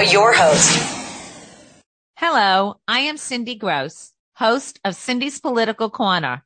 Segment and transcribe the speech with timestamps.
[0.00, 1.12] Now your host.
[2.16, 6.42] Hello, I am Cindy Gross, host of Cindy's Political Corner.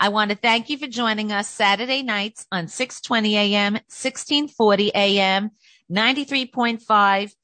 [0.00, 5.50] I want to thank you for joining us Saturday nights on 620 AM, 1640 AM,
[5.92, 7.34] 93.5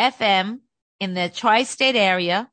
[0.00, 0.60] FM
[1.00, 2.48] in the tri-state area.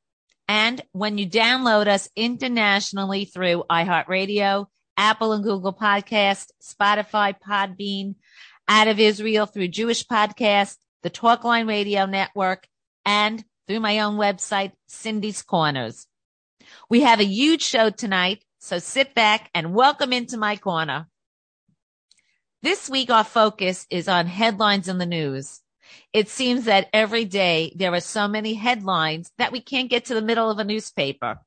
[0.50, 4.66] And when you download us internationally through iHeartRadio,
[4.98, 8.16] Apple and Google Podcast, Spotify, Podbean,
[8.68, 12.68] out of Israel through Jewish Podcast, the Talkline Radio Network,
[13.06, 16.08] and through my own website, Cindy's Corners.
[16.90, 21.08] We have a huge show tonight, so sit back and welcome into my corner.
[22.62, 25.62] This week, our focus is on headlines in the news.
[26.14, 30.14] It seems that every day there are so many headlines that we can't get to
[30.14, 31.40] the middle of a newspaper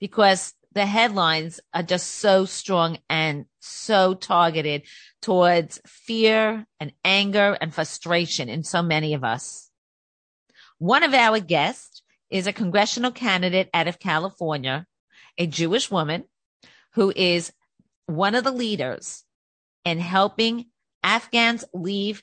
[0.00, 4.82] because the headlines are just so strong and so targeted
[5.20, 9.70] towards fear and anger and frustration in so many of us.
[10.78, 14.86] One of our guests is a congressional candidate out of California,
[15.36, 16.24] a Jewish woman
[16.92, 17.52] who is
[18.06, 19.24] one of the leaders
[19.84, 20.66] in helping
[21.02, 22.22] Afghans leave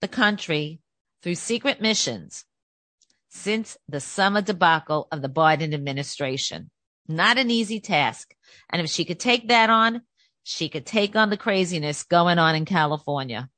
[0.00, 0.80] the country
[1.22, 2.44] through secret missions
[3.28, 6.70] since the summer debacle of the Biden administration.
[7.08, 8.34] Not an easy task.
[8.70, 10.02] And if she could take that on,
[10.42, 13.48] she could take on the craziness going on in California.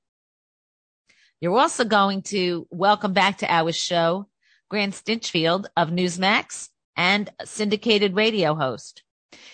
[1.41, 4.29] You're also going to welcome back to our show
[4.69, 9.03] Grant Stinchfield of Newsmax and syndicated radio host.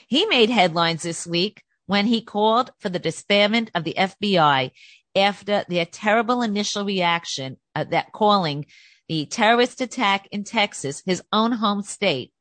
[0.06, 4.72] He made headlines this week when he called for the disbandment of the FBI
[5.14, 8.66] after their terrible initial reaction uh, that calling
[9.08, 12.32] the terrorist attack in Texas, his own home state,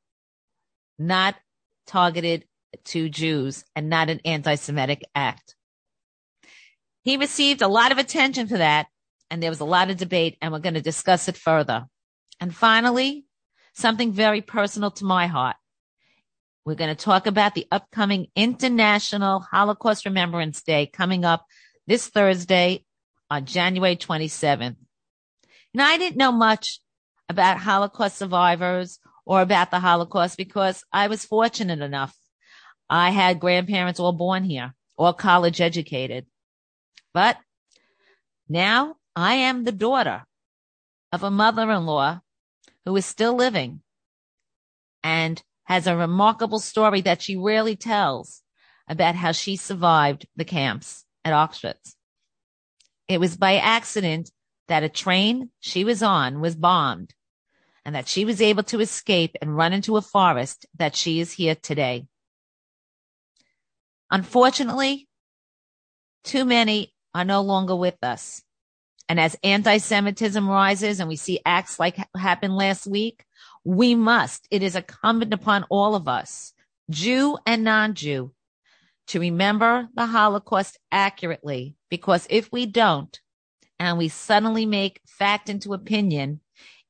[0.97, 1.35] not
[1.85, 2.45] targeted
[2.85, 5.55] to Jews and not an anti-Semitic act.
[7.03, 8.87] He received a lot of attention for that
[9.29, 11.85] and there was a lot of debate and we're going to discuss it further.
[12.39, 13.25] And finally,
[13.73, 15.55] something very personal to my heart.
[16.65, 21.45] We're going to talk about the upcoming International Holocaust Remembrance Day coming up
[21.85, 22.85] this Thursday
[23.29, 24.75] on January 27th.
[25.73, 26.79] Now, I didn't know much
[27.29, 32.15] about Holocaust survivors or about the Holocaust because I was fortunate enough.
[32.89, 36.27] I had grandparents all born here, all college educated.
[37.13, 37.37] But
[38.47, 40.25] now I am the daughter
[41.11, 42.21] of a mother-in-law
[42.85, 43.81] who is still living
[45.03, 48.43] and has a remarkable story that she rarely tells
[48.87, 51.95] about how she survived the camps at Auschwitz.
[53.07, 54.29] It was by accident
[54.67, 57.14] that a train she was on was bombed
[57.85, 61.33] and that she was able to escape and run into a forest that she is
[61.33, 62.07] here today.
[64.09, 65.07] Unfortunately,
[66.23, 68.41] too many are no longer with us.
[69.07, 73.23] And as anti-Semitism rises and we see acts like happened last week,
[73.63, 76.53] we must, it is incumbent upon all of us,
[76.89, 78.31] Jew and non-Jew,
[79.07, 83.19] to remember the Holocaust accurately, because if we don't,
[83.79, 86.41] and we suddenly make fact into opinion,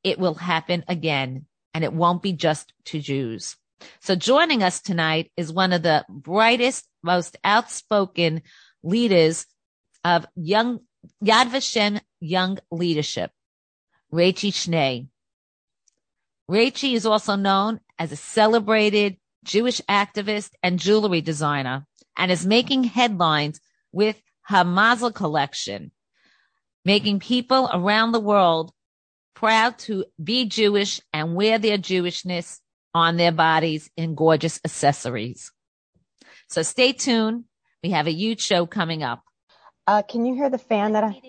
[0.05, 3.57] it will happen again and it won't be just to Jews.
[3.99, 8.43] So joining us tonight is one of the brightest, most outspoken
[8.83, 9.47] leaders
[10.05, 10.79] of young
[11.23, 13.31] Yad Vashem Young Leadership,
[14.13, 15.07] Rachie Schnee.
[16.49, 21.85] Rachie is also known as a celebrated Jewish activist and jewelry designer
[22.15, 23.59] and is making headlines
[23.91, 25.91] with her Mazel collection,
[26.83, 28.71] making people around the world
[29.35, 32.59] proud to be Jewish and wear their Jewishness
[32.93, 35.51] on their bodies in gorgeous accessories.
[36.49, 37.43] So stay tuned.
[37.83, 39.21] We have a huge show coming up.
[39.85, 41.21] Uh, can you hear the fan that I?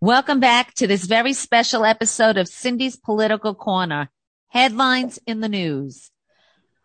[0.00, 4.08] Welcome back to this very special episode of Cindy's Political Corner.
[4.48, 6.10] Headlines in the news.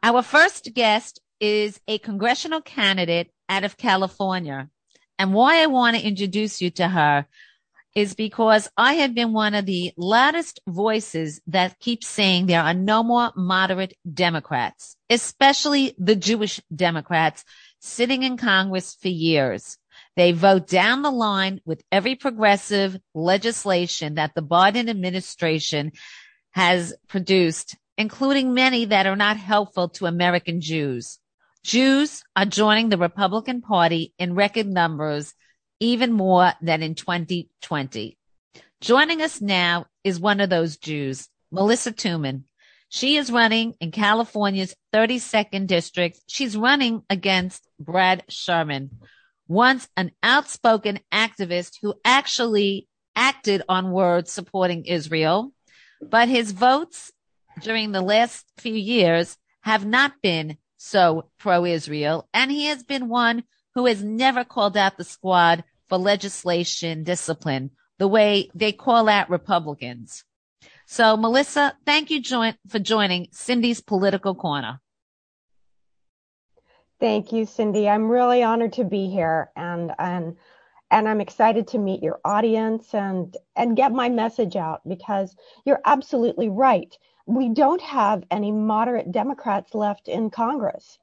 [0.04, 4.69] Our first guest is a congressional candidate out of California.
[5.18, 7.25] And why I want to introduce you to her
[7.95, 12.74] is because I have been one of the loudest voices that keeps saying there are
[12.74, 17.44] no more moderate Democrats, especially the Jewish Democrats
[17.80, 19.78] sitting in Congress for years.
[20.16, 25.92] They vote down the line with every progressive legislation that the Biden administration
[26.51, 31.19] has produced, including many that are not helpful to American Jews.
[31.63, 35.34] Jews are joining the Republican Party in record numbers
[35.83, 38.18] even more than in 2020.
[38.80, 42.44] Joining us now is one of those Jews, Melissa Toomim.
[42.88, 46.21] She is running in California's 32nd district.
[46.27, 48.91] She's running against Brad Sherman,
[49.50, 55.51] once an outspoken activist who actually acted on words supporting Israel,
[56.01, 57.12] but his votes
[57.62, 63.09] during the last few years have not been so pro Israel, and he has been
[63.09, 63.44] one
[63.75, 65.63] who has never called out the squad
[65.94, 67.69] for legislation discipline
[68.00, 70.24] the way they call out Republicans.
[70.88, 74.81] So, Melissa, thank you join, for joining Cindy's Political Corner.
[77.00, 77.88] Thank you, Cindy.
[77.88, 80.36] I'm really honored to be here, and and
[80.90, 85.81] and I'm excited to meet your audience and and get my message out because you're
[85.86, 86.98] absolutely right.
[87.28, 90.98] We don't have any moderate Democrats left in Congress,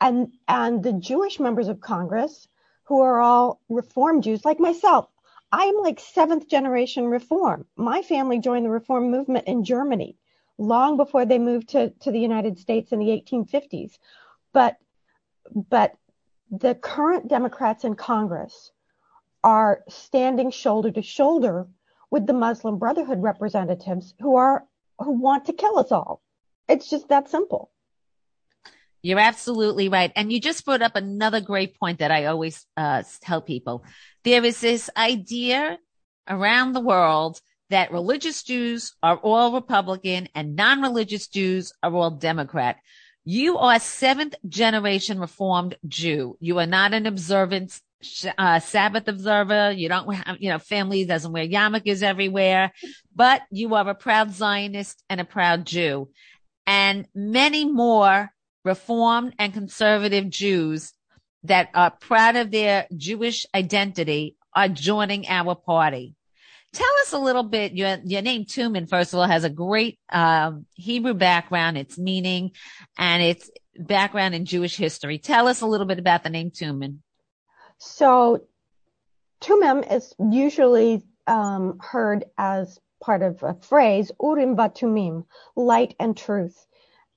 [0.00, 2.48] and and the Jewish members of Congress
[2.84, 5.08] who are all Reform Jews like myself.
[5.50, 7.66] I'm like seventh generation Reform.
[7.76, 10.16] My family joined the Reform movement in Germany
[10.58, 13.98] long before they moved to, to the United States in the 1850s.
[14.52, 14.76] But,
[15.54, 15.94] but
[16.50, 18.70] the current Democrats in Congress
[19.44, 21.66] are standing shoulder to shoulder
[22.10, 24.64] with the Muslim Brotherhood representatives who are
[24.98, 26.22] who want to kill us all.
[26.68, 27.71] It's just that simple.
[29.02, 30.12] You're absolutely right.
[30.14, 33.84] And you just brought up another great point that I always uh, tell people.
[34.24, 35.78] There is this idea
[36.28, 37.40] around the world
[37.70, 42.76] that religious Jews are all Republican and non-religious Jews are all Democrat.
[43.24, 46.36] You are seventh generation Reformed Jew.
[46.40, 47.80] You are not an observant
[48.36, 49.72] uh, Sabbath observer.
[49.72, 52.72] You don't have, you know, family doesn't wear yarmulkes everywhere,
[53.14, 56.08] but you are a proud Zionist and a proud Jew.
[56.66, 58.30] And many more
[58.64, 60.92] Reformed and conservative Jews
[61.44, 66.14] that are proud of their Jewish identity are joining our party.
[66.72, 67.72] Tell us a little bit.
[67.72, 72.52] Your your name Toomim, first of all, has a great um, Hebrew background, its meaning,
[72.96, 75.18] and its background in Jewish history.
[75.18, 76.98] Tell us a little bit about the name Toomim.
[77.78, 78.44] So,
[79.42, 85.26] Tumim is usually um, heard as part of a phrase, Urim Vatumim,
[85.56, 86.66] light and truth.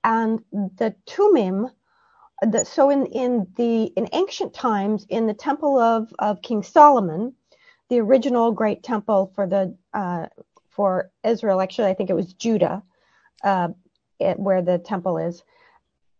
[0.06, 1.72] And the Tumim
[2.42, 7.34] the, so in, in the in ancient times in the temple of, of King Solomon,
[7.90, 10.28] the original great temple for the uh,
[10.70, 12.84] for Israel, actually I think it was Judah,
[13.44, 13.70] uh,
[14.20, 15.44] it, where the temple is.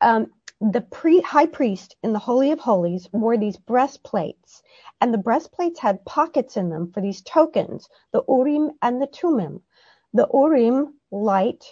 [0.02, 0.28] Um,
[0.62, 4.64] the pre, high priest in the Holy of Holies wore these breastplates,
[5.02, 9.62] and the breastplates had pockets in them for these tokens, the Urim and the Tumim.
[10.14, 11.66] The Urim, light.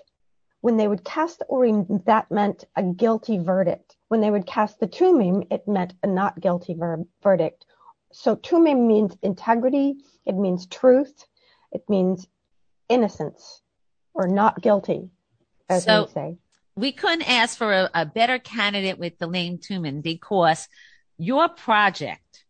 [0.64, 4.80] When they would cast the Urim, that meant a guilty verdict when they would cast
[4.80, 7.66] the tumim, it meant a not guilty ver- verdict.
[8.12, 11.26] So tumim means integrity, it means truth,
[11.72, 12.28] it means
[12.88, 13.64] innocence
[14.14, 15.10] or not guilty,
[15.68, 16.38] as so, they say.
[16.76, 20.68] We couldn't ask for a, a better candidate with the name Toomim because
[21.18, 22.46] your project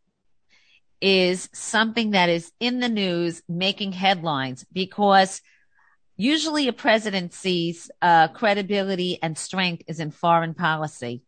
[1.00, 5.42] is something that is in the news, making headlines because
[6.16, 11.24] usually a presidency's uh, credibility and strength is in foreign policy.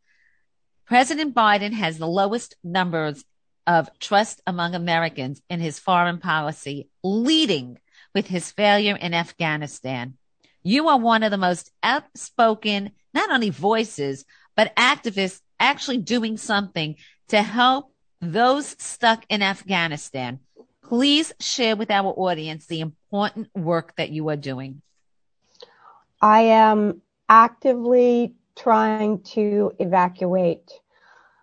[0.86, 3.24] President Biden has the lowest numbers
[3.66, 7.80] of trust among Americans in his foreign policy, leading
[8.14, 10.16] with his failure in Afghanistan.
[10.62, 16.96] You are one of the most outspoken, not only voices, but activists actually doing something
[17.30, 20.40] to help those stuck in Afghanistan.
[20.84, 22.82] Please share with our audience the
[23.16, 24.82] important work that you are doing.
[26.22, 30.70] I am actively trying to evacuate.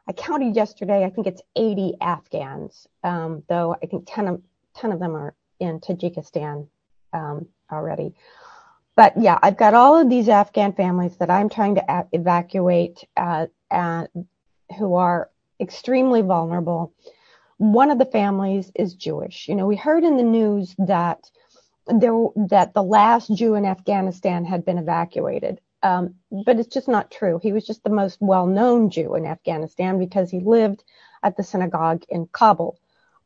[0.06, 4.42] I counted yesterday, I think it's 80 Afghans, um, though I think 10 of,
[4.74, 6.68] 10 of them are in Tajikistan
[7.14, 8.14] um, already.
[8.94, 13.46] But yeah, I've got all of these Afghan families that I'm trying to evacuate uh,
[13.70, 14.06] uh,
[14.78, 16.92] who are extremely vulnerable.
[17.56, 19.48] One of the families is Jewish.
[19.48, 21.30] You know, we heard in the news that
[21.86, 25.60] that the last Jew in Afghanistan had been evacuated.
[25.82, 27.40] Um, but it's just not true.
[27.42, 30.84] He was just the most well-known Jew in Afghanistan because he lived
[31.24, 32.78] at the synagogue in Kabul.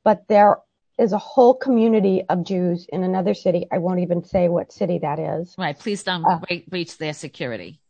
[0.05, 0.57] But there
[0.99, 3.67] is a whole community of Jews in another city.
[3.71, 5.55] I won't even say what city that is.
[5.59, 5.79] Right.
[5.79, 7.81] Please don't uh, breach their security.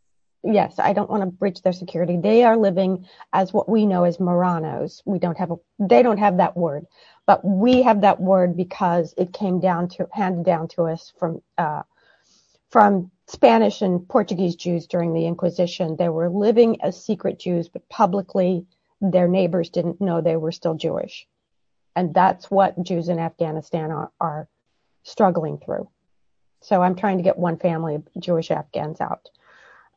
[0.42, 2.16] Yes, I don't want to breach their security.
[2.16, 5.02] They are living as what we know as Marranos.
[5.04, 6.86] We don't have a, they don't have that word,
[7.26, 11.42] but we have that word because it came down to, handed down to us from,
[11.58, 11.82] uh,
[12.70, 15.96] from Spanish and Portuguese Jews during the Inquisition.
[15.96, 18.66] They were living as secret Jews, but publicly
[19.00, 21.26] their neighbors didn't know they were still Jewish.
[21.96, 24.48] And that's what Jews in Afghanistan are, are
[25.02, 25.88] struggling through.
[26.60, 29.28] So I'm trying to get one family of Jewish Afghans out.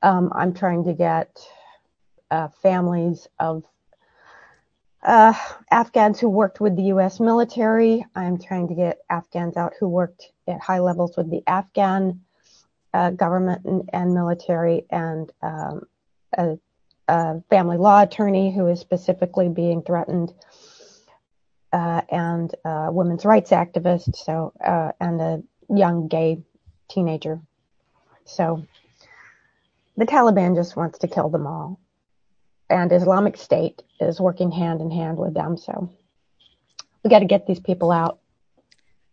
[0.01, 1.39] Um, I'm trying to get
[2.31, 3.63] uh, families of
[5.03, 5.33] uh,
[5.71, 7.19] Afghans who worked with the U.S.
[7.19, 8.05] military.
[8.15, 12.21] I'm trying to get Afghans out who worked at high levels with the Afghan
[12.93, 15.81] uh, government and, and, military and um,
[16.37, 16.57] a,
[17.07, 20.33] a, family law attorney who is specifically being threatened,
[21.71, 24.15] uh, and a women's rights activist.
[24.15, 26.41] So, uh, and a young gay
[26.89, 27.39] teenager.
[28.25, 28.65] So,
[29.97, 31.79] the Taliban just wants to kill them all,
[32.69, 35.57] and Islamic State is working hand in hand with them.
[35.57, 35.89] So,
[37.03, 38.19] we got to get these people out.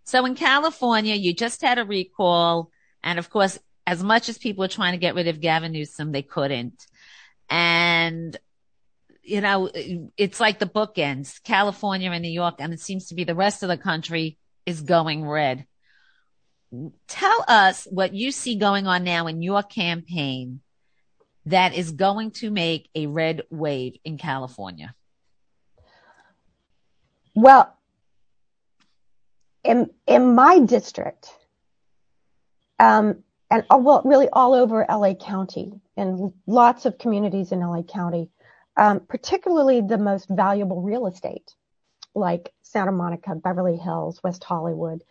[0.04, 2.70] So in California, you just had a recall.
[3.02, 6.12] And of course, as much as people were trying to get rid of Gavin Newsom,
[6.12, 6.86] they couldn't.
[7.48, 8.36] And,
[9.22, 9.70] you know,
[10.16, 13.62] it's like the bookends, California and New York, and it seems to be the rest
[13.62, 15.66] of the country is going red.
[17.06, 20.60] Tell us what you see going on now in your campaign
[21.46, 24.94] that is going to make a red wave in California.
[27.34, 27.72] Well,
[29.62, 31.30] in in my district,
[32.78, 37.82] um, and uh, well, really all over LA County and lots of communities in LA
[37.82, 38.28] County,
[38.76, 41.54] um, particularly the most valuable real estate,
[42.14, 45.02] like Santa Monica, Beverly Hills, West Hollywood,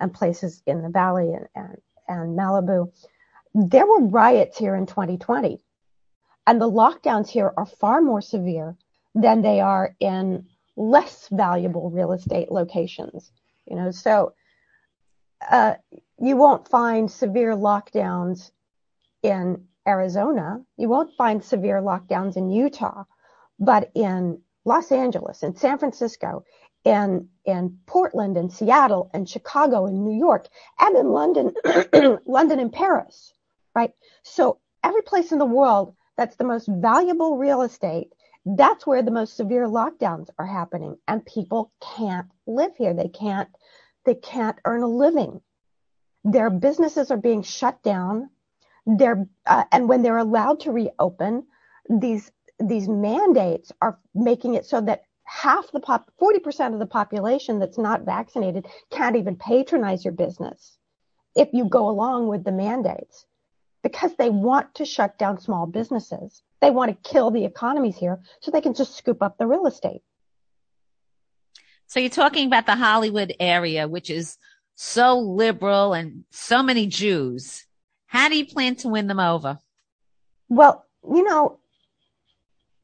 [0.00, 1.76] and places in the Valley and, and,
[2.08, 2.92] and Malibu.
[3.54, 5.60] There were riots here in 2020,
[6.46, 8.76] and the lockdowns here are far more severe
[9.14, 10.46] than they are in
[10.76, 13.30] less valuable real estate locations.
[13.66, 14.34] You know, so
[15.50, 15.74] uh,
[16.18, 18.50] you won't find severe lockdowns
[19.22, 20.62] in Arizona.
[20.76, 23.04] You won't find severe lockdowns in Utah,
[23.58, 26.44] but in Los Angeles in San Francisco
[26.84, 30.48] and in Portland and Seattle and Chicago and New York
[30.80, 31.52] and in London,
[32.26, 33.32] London and Paris,
[33.74, 33.92] right?
[34.22, 38.12] So every place in the world that's the most valuable real estate
[38.44, 42.94] that's where the most severe lockdowns are happening and people can't live here.
[42.94, 43.48] They can't,
[44.04, 45.40] they can't earn a living.
[46.24, 48.30] Their businesses are being shut down.
[48.86, 51.46] They're, uh, and when they're allowed to reopen,
[51.88, 57.60] these, these mandates are making it so that half the pop, 40% of the population
[57.60, 60.78] that's not vaccinated can't even patronize your business
[61.36, 63.24] if you go along with the mandates
[63.82, 66.42] because they want to shut down small businesses.
[66.60, 69.66] They want to kill the economies here so they can just scoop up the real
[69.66, 70.02] estate.
[71.86, 74.38] So you're talking about the Hollywood area, which is
[74.76, 77.66] so liberal and so many Jews.
[78.06, 79.58] How do you plan to win them over?
[80.48, 81.58] Well, you know,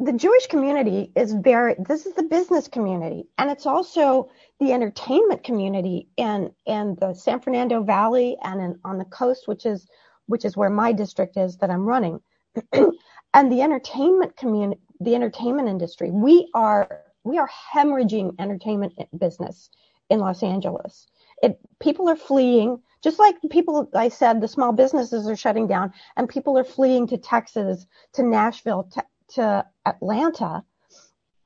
[0.01, 5.43] the Jewish community is very, this is the business community and it's also the entertainment
[5.43, 9.89] community in, in the San Fernando Valley and in, on the coast, which is
[10.29, 12.21] which is where my district is that I'm running,
[12.73, 16.11] and the entertainment community, the entertainment industry.
[16.11, 19.71] We are we are hemorrhaging entertainment business
[20.09, 21.07] in Los Angeles.
[21.43, 25.93] It, people are fleeing, just like people I said, the small businesses are shutting down,
[26.17, 29.05] and people are fleeing to Texas, to Nashville, to,
[29.35, 30.65] to Atlanta.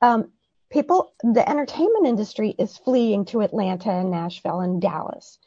[0.01, 0.31] Um,
[0.71, 5.37] people, the entertainment industry is fleeing to Atlanta and Nashville and Dallas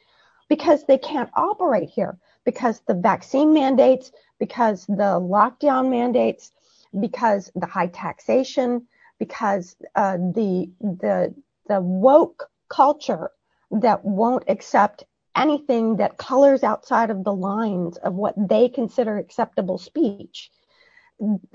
[0.49, 2.17] because they can't operate here
[2.47, 6.53] because the vaccine mandates, because the lockdown mandates,
[6.97, 8.87] because the high taxation,
[9.19, 11.35] because uh, the the
[11.67, 13.31] the woke culture
[13.69, 15.03] that won't accept
[15.35, 20.49] anything that colors outside of the lines of what they consider acceptable speech.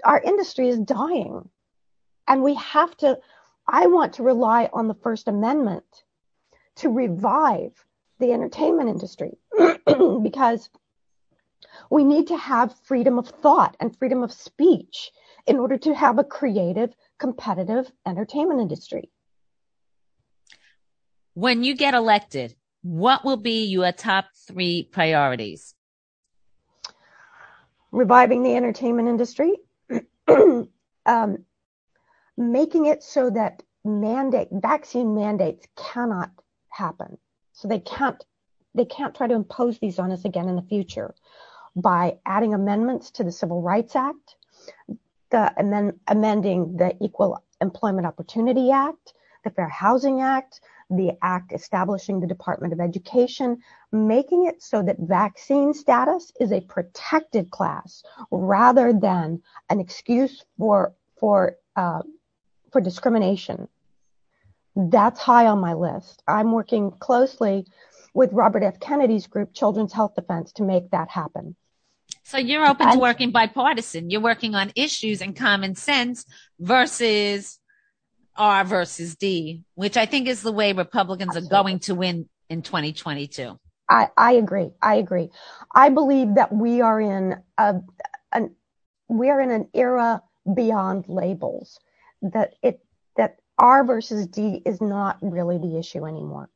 [0.05, 1.49] Our industry is dying.
[2.29, 3.19] And we have to,
[3.67, 5.85] I want to rely on the First Amendment
[6.77, 7.73] to revive
[8.21, 9.39] the entertainment industry
[10.23, 10.69] because
[11.93, 15.13] we need to have freedom of thought and freedom of speech
[15.47, 19.11] in order to have a creative, competitive entertainment industry.
[21.35, 25.75] When you get elected, what will be your top three priorities?
[27.91, 29.57] Reviving the entertainment industry,
[31.05, 31.45] um,
[32.39, 36.31] making it so that mandate vaccine mandates cannot
[36.71, 37.19] happen.
[37.53, 38.25] So they can't
[38.75, 41.15] they can't try to impose these on us again in the future
[41.77, 44.37] by adding amendments to the Civil Rights Act,
[45.31, 49.15] the amend, amending the Equal Employment Opportunity Act,
[49.45, 50.61] the Fair Housing Act,
[50.91, 53.59] the act establishing the Department of Education,
[53.91, 60.95] making it so that vaccine status is a protected class rather than an excuse for
[61.19, 62.03] for uh,
[62.71, 63.69] for discrimination.
[64.77, 66.23] That's high on my list.
[66.29, 67.67] I'm working closely
[68.15, 68.81] with Robert F.
[68.81, 71.57] Kennedy's group, Children's Health Defense, to make that happen.
[72.25, 74.11] So you're open to working bipartisan.
[74.11, 76.25] You're working on issues and common sense
[76.59, 77.59] versus
[78.37, 81.57] R versus D, which I think is the way Republicans Absolutely.
[81.57, 83.59] are going to win in 2022.
[83.89, 84.71] I, I agree.
[84.81, 85.31] I agree.
[85.75, 87.75] I believe that we are in a,
[88.33, 88.55] an,
[89.09, 90.23] we are in an era
[90.55, 91.79] beyond labels
[92.23, 92.81] that it,
[93.17, 96.49] that R versus D is not really the issue anymore.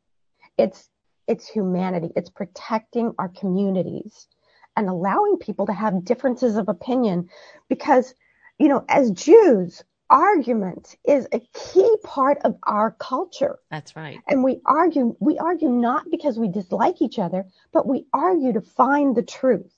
[0.56, 0.88] It's,
[1.26, 2.10] it's humanity.
[2.16, 4.28] It's protecting our communities
[4.76, 7.28] and allowing people to have differences of opinion
[7.68, 8.14] because,
[8.58, 13.58] you know, as Jews, argument is a key part of our culture.
[13.70, 14.20] That's right.
[14.28, 18.60] And we argue, we argue not because we dislike each other, but we argue to
[18.60, 19.72] find the truth.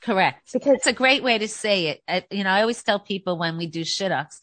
[0.00, 0.52] Correct.
[0.52, 2.02] Because it's a great way to say it.
[2.08, 4.40] I, you know, I always tell people when we do shidduchs,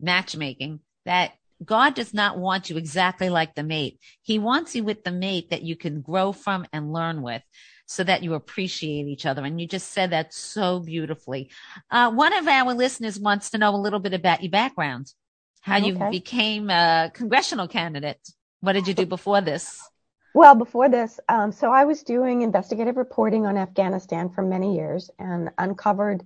[0.00, 1.32] matchmaking, that
[1.64, 4.00] God does not want you exactly like the mate.
[4.22, 7.42] He wants you with the mate that you can grow from and learn with
[7.92, 9.44] so that you appreciate each other.
[9.44, 11.50] And you just said that so beautifully.
[11.90, 15.12] Uh, one of our listeners wants to know a little bit about your background,
[15.60, 15.88] how okay.
[15.88, 18.20] you became a congressional candidate.
[18.60, 19.80] What did you do before this?
[20.34, 25.10] Well, before this, um, so I was doing investigative reporting on Afghanistan for many years
[25.18, 26.24] and uncovered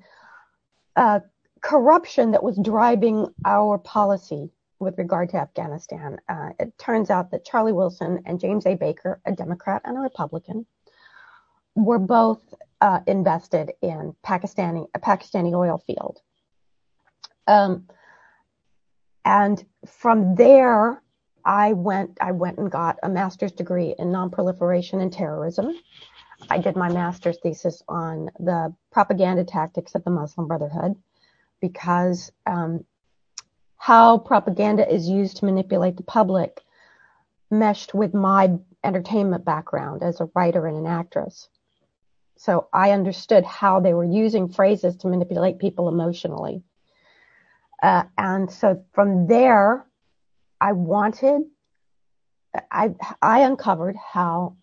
[0.94, 1.20] uh,
[1.60, 6.18] corruption that was driving our policy with regard to Afghanistan.
[6.28, 8.76] Uh, it turns out that Charlie Wilson and James A.
[8.76, 10.66] Baker, a Democrat and a Republican,
[11.76, 12.40] were both
[12.80, 16.20] uh, invested in Pakistani a Pakistani oil field.
[17.46, 17.86] Um,
[19.24, 21.02] and from there,
[21.44, 25.72] I went I went and got a master's degree in nonproliferation and terrorism.
[26.50, 30.96] I did my master's thesis on the propaganda tactics of the Muslim Brotherhood
[31.60, 32.84] because um,
[33.76, 36.62] how propaganda is used to manipulate the public
[37.50, 38.52] meshed with my
[38.84, 41.48] entertainment background as a writer and an actress.
[42.36, 46.62] So I understood how they were using phrases to manipulate people emotionally.
[47.82, 49.86] Uh, and so from there,
[50.60, 51.42] I wanted,
[52.70, 54.56] I, I uncovered how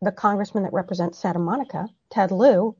[0.00, 2.76] the congressman that represents Santa Monica, Ted Lieu,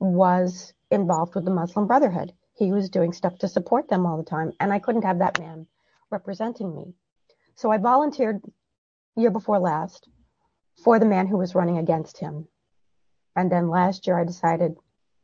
[0.00, 2.32] was involved with the Muslim Brotherhood.
[2.54, 5.38] He was doing stuff to support them all the time, and I couldn't have that
[5.38, 5.66] man
[6.10, 6.94] representing me.
[7.54, 8.40] So I volunteered
[9.16, 10.08] year before last
[10.82, 12.48] for the man who was running against him.
[13.36, 14.76] And then last year I decided,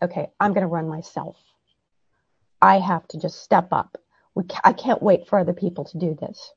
[0.03, 1.37] okay, I'm going to run myself.
[2.61, 3.99] I have to just step up.
[4.35, 6.53] We, I can't wait for other people to do this.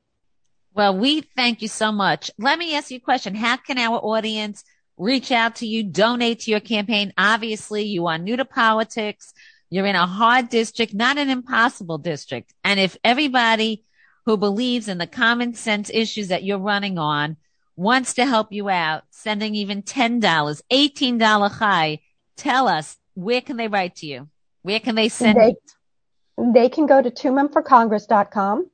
[0.74, 2.30] Well, we thank you so much.
[2.38, 3.34] Let me ask you a question.
[3.34, 4.64] How can our audience
[4.96, 7.12] reach out to you, donate to your campaign?
[7.18, 9.32] Obviously, you are new to politics.
[9.70, 12.54] You're in a hard district, not an impossible district.
[12.64, 13.84] And if everybody
[14.24, 17.36] who believes in the common sense issues that you're running on
[17.78, 22.00] wants to help you out, sending even $10, $18 chai,
[22.36, 24.28] tell us where can they write to you?
[24.62, 26.52] Where can they send they, it?
[26.54, 28.68] They can go to toomimforcongress.com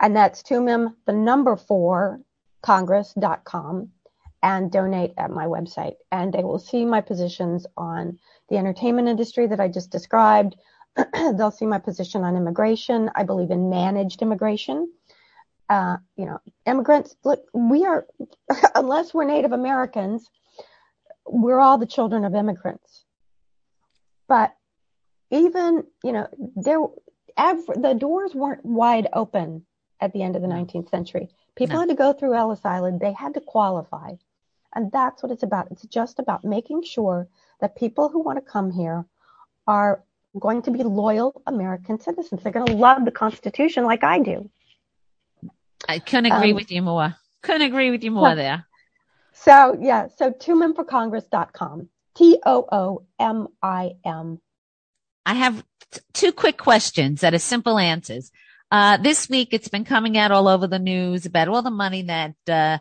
[0.00, 2.20] and that's toomim, the number four,
[2.62, 3.88] congress.com
[4.42, 5.94] and donate at my website.
[6.12, 8.18] And they will see my positions on
[8.50, 10.54] the entertainment industry that I just described.
[11.14, 13.10] They'll see my position on immigration.
[13.14, 14.92] I believe in managed immigration
[15.68, 18.06] uh, you know, immigrants, look, we are,
[18.74, 20.28] unless we're Native Americans,
[21.26, 23.04] we're all the children of immigrants.
[24.28, 24.54] But
[25.30, 26.80] even, you know, there,
[27.36, 29.64] the doors weren't wide open
[30.00, 31.28] at the end of the 19th century.
[31.56, 31.80] People no.
[31.80, 33.00] had to go through Ellis Island.
[33.00, 34.12] They had to qualify.
[34.74, 35.68] And that's what it's about.
[35.70, 37.28] It's just about making sure
[37.60, 39.04] that people who want to come here
[39.66, 40.02] are
[40.38, 42.42] going to be loyal American citizens.
[42.42, 44.50] They're going to love the Constitution like I do.
[45.86, 47.14] I couldn't agree um, with you more.
[47.42, 48.66] Couldn't agree with you more there.
[49.32, 51.88] So yeah, so toomimforcongress.com.
[52.16, 54.40] T O O M I M.
[55.24, 58.32] I have t- two quick questions that are simple answers.
[58.70, 62.02] Uh, this week it's been coming out all over the news about all the money
[62.02, 62.78] that, uh,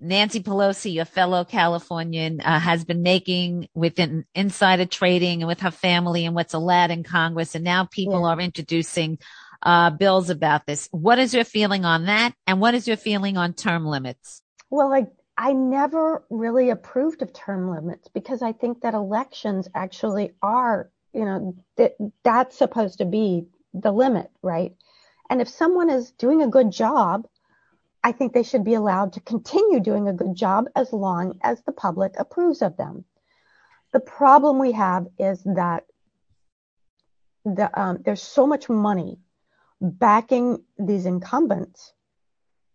[0.00, 5.70] Nancy Pelosi, your fellow Californian, uh, has been making within insider trading and with her
[5.70, 7.54] family and what's allowed in Congress.
[7.54, 8.28] And now people yeah.
[8.28, 9.18] are introducing
[9.62, 10.88] uh, bills about this.
[10.92, 12.34] What is your feeling on that?
[12.46, 14.42] And what is your feeling on term limits?
[14.70, 20.32] Well, I, I never really approved of term limits because I think that elections actually
[20.42, 24.74] are, you know, that that's supposed to be the limit, right?
[25.28, 27.26] And if someone is doing a good job,
[28.02, 31.60] I think they should be allowed to continue doing a good job as long as
[31.62, 33.04] the public approves of them.
[33.92, 35.84] The problem we have is that
[37.44, 39.18] the, um, there's so much money
[39.80, 41.92] backing these incumbents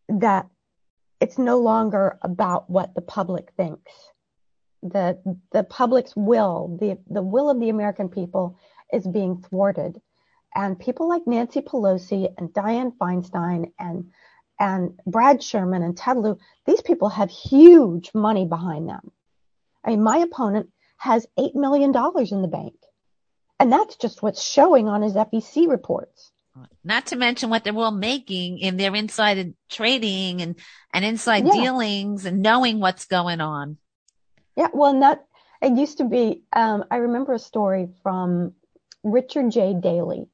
[0.08, 0.48] that
[1.20, 3.92] it's no longer about what the public thinks.
[4.84, 5.20] The
[5.52, 8.58] the public's will, the the will of the American people
[8.92, 10.02] is being thwarted.
[10.54, 14.12] And people like Nancy Pelosi and Dianne Feinstein and
[14.60, 19.12] and Brad Sherman and Ted Lieu, these people have huge money behind them.
[19.84, 22.76] I mean, my opponent has $8 million in the bank.
[23.60, 26.32] And that's just what's showing on his FEC reports.
[26.84, 30.56] Not to mention what they're all making in their inside trading and,
[30.94, 31.54] and inside yeah.
[31.54, 33.78] dealings and knowing what's going on.
[34.58, 35.26] Yeah, well, and that
[35.62, 36.44] it used to be.
[36.52, 38.54] Um, I remember a story from
[39.04, 39.74] Richard J.
[39.74, 40.28] Daley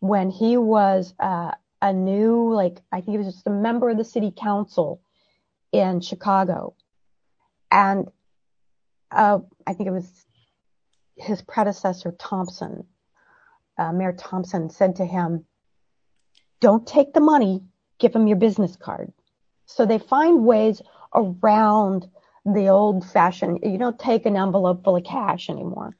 [0.00, 3.98] when he was uh, a new, like I think he was just a member of
[3.98, 5.00] the city council
[5.72, 6.74] in Chicago,
[7.70, 8.08] and
[9.10, 10.26] uh, I think it was
[11.16, 12.86] his predecessor Thompson,
[13.78, 15.44] uh, Mayor Thompson, said to him,
[16.60, 17.62] "Don't take the money.
[17.98, 19.12] Give him your business card."
[19.66, 20.82] So they find ways
[21.14, 22.08] around
[22.46, 25.96] the old fashioned, you don't take an envelope full of cash anymore.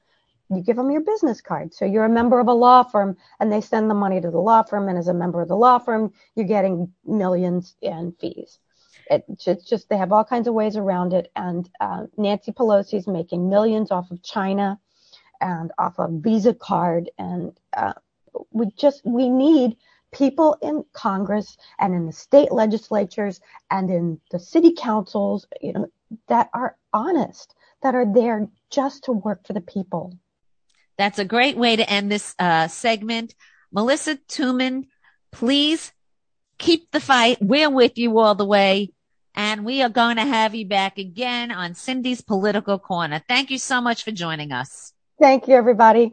[0.48, 1.74] You give them your business card.
[1.74, 4.38] So you're a member of a law firm and they send the money to the
[4.38, 4.88] law firm.
[4.88, 8.60] And as a member of the law firm, you're getting millions in fees.
[9.10, 11.32] it's just, they have all kinds of ways around it.
[11.34, 14.78] And uh, Nancy Pelosi is making millions off of China
[15.40, 17.10] and off a Visa card.
[17.18, 17.94] And uh,
[18.50, 19.76] we just, we need
[20.12, 25.86] people in Congress and in the state legislatures and in the city councils, you know,
[26.28, 30.16] that are honest, that are there just to work for the people.
[30.98, 33.34] That's a great way to end this uh, segment.
[33.70, 34.86] Melissa Toomim,
[35.32, 35.92] please
[36.58, 37.38] keep the fight.
[37.40, 38.92] We're with you all the way.
[39.34, 43.22] And we are going to have you back again on Cindy's Political Corner.
[43.28, 44.94] Thank you so much for joining us.
[45.18, 46.12] Thank you, everybody.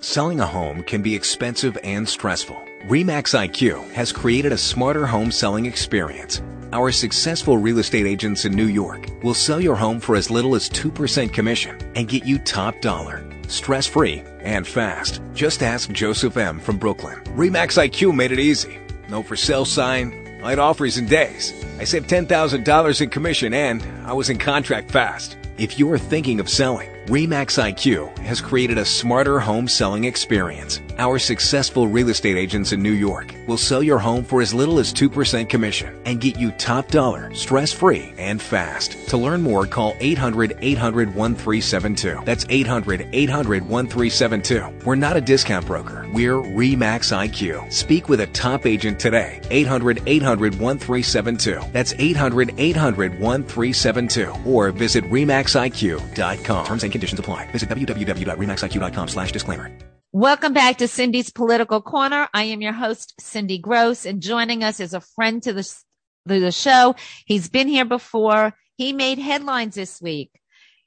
[0.00, 2.56] Selling a home can be expensive and stressful.
[2.86, 6.40] REMAX IQ has created a smarter home selling experience
[6.72, 10.54] our successful real estate agents in New York will sell your home for as little
[10.54, 15.22] as 2% commission and get you top dollar, stress free, and fast.
[15.32, 16.60] Just ask Joseph M.
[16.60, 17.18] from Brooklyn.
[17.36, 18.78] REMAX IQ made it easy.
[19.08, 21.54] No for sale sign, light offers in days.
[21.78, 25.38] I saved $10,000 in commission and I was in contract fast.
[25.56, 30.82] If you are thinking of selling, REMAX IQ has created a smarter home selling experience.
[30.98, 34.78] Our successful real estate agents in New York will sell your home for as little
[34.78, 39.08] as 2% commission and get you top dollar, stress free, and fast.
[39.08, 42.20] To learn more, call 800 800 1372.
[42.26, 44.84] That's 800 800 1372.
[44.84, 46.06] We're not a discount broker.
[46.12, 47.72] We're REMAX IQ.
[47.72, 49.40] Speak with a top agent today.
[49.50, 51.70] 800 800 1372.
[51.72, 54.34] That's 800 800 1372.
[54.44, 56.66] Or visit REMAXIQ.com.
[56.66, 57.46] Terms and conditions apply.
[57.52, 59.70] Visit www.remaxiq.com slash disclaimer.
[60.12, 62.28] Welcome back to Cindy's Political Corner.
[62.34, 66.40] I am your host, Cindy Gross, and joining us is a friend to the, to
[66.40, 66.96] the show.
[67.26, 68.54] He's been here before.
[68.76, 70.30] He made headlines this week.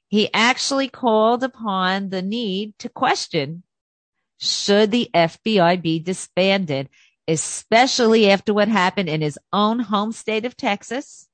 [0.08, 3.62] He actually called upon the need to question
[4.38, 6.88] should the FBI be disbanded,
[7.28, 11.28] especially after what happened in his own home state of Texas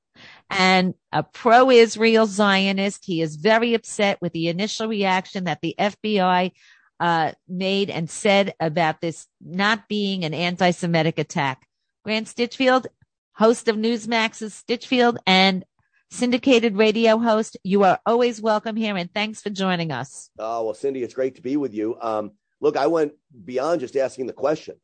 [0.49, 3.05] and a pro Israel Zionist.
[3.05, 6.51] He is very upset with the initial reaction that the FBI
[6.99, 11.65] uh, made and said about this not being an anti Semitic attack.
[12.03, 12.87] Grant Stinchfield,
[13.33, 15.63] host of Newsmax's Stinchfield and
[16.11, 20.29] syndicated radio host, you are always welcome here and thanks for joining us.
[20.39, 21.97] Oh, well, Cindy, it's great to be with you.
[22.01, 23.13] Um, look, I went
[23.45, 24.75] beyond just asking the question.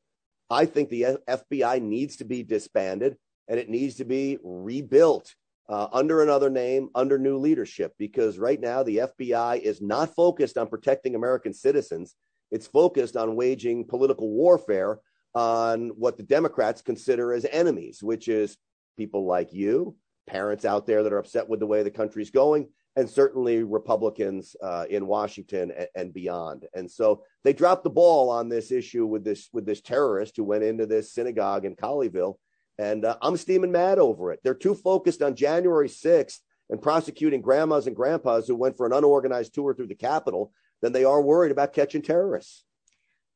[0.50, 5.34] I think the FBI needs to be disbanded and it needs to be rebuilt
[5.68, 10.58] uh, under another name, under new leadership, because right now the FBI is not focused
[10.58, 12.16] on protecting American citizens.
[12.52, 15.00] It's focused on waging political warfare
[15.34, 18.58] on what the Democrats consider as enemies, which is
[18.98, 19.96] people like you,
[20.28, 24.56] parents out there that are upset with the way the country's going, and certainly Republicans
[24.64, 26.66] uh, in Washington and, and, beyond.
[26.74, 30.46] And so they dropped the ball on this issue with this with this terrorist who
[30.46, 32.36] went into this synagogue in Colleyville
[32.78, 34.40] and uh, I'm steaming mad over it.
[34.44, 38.94] They're too focused on January 6th and prosecuting grandmas and grandpas who went for an
[38.94, 42.64] unorganized tour through the Capitol than they are worried about catching terrorists.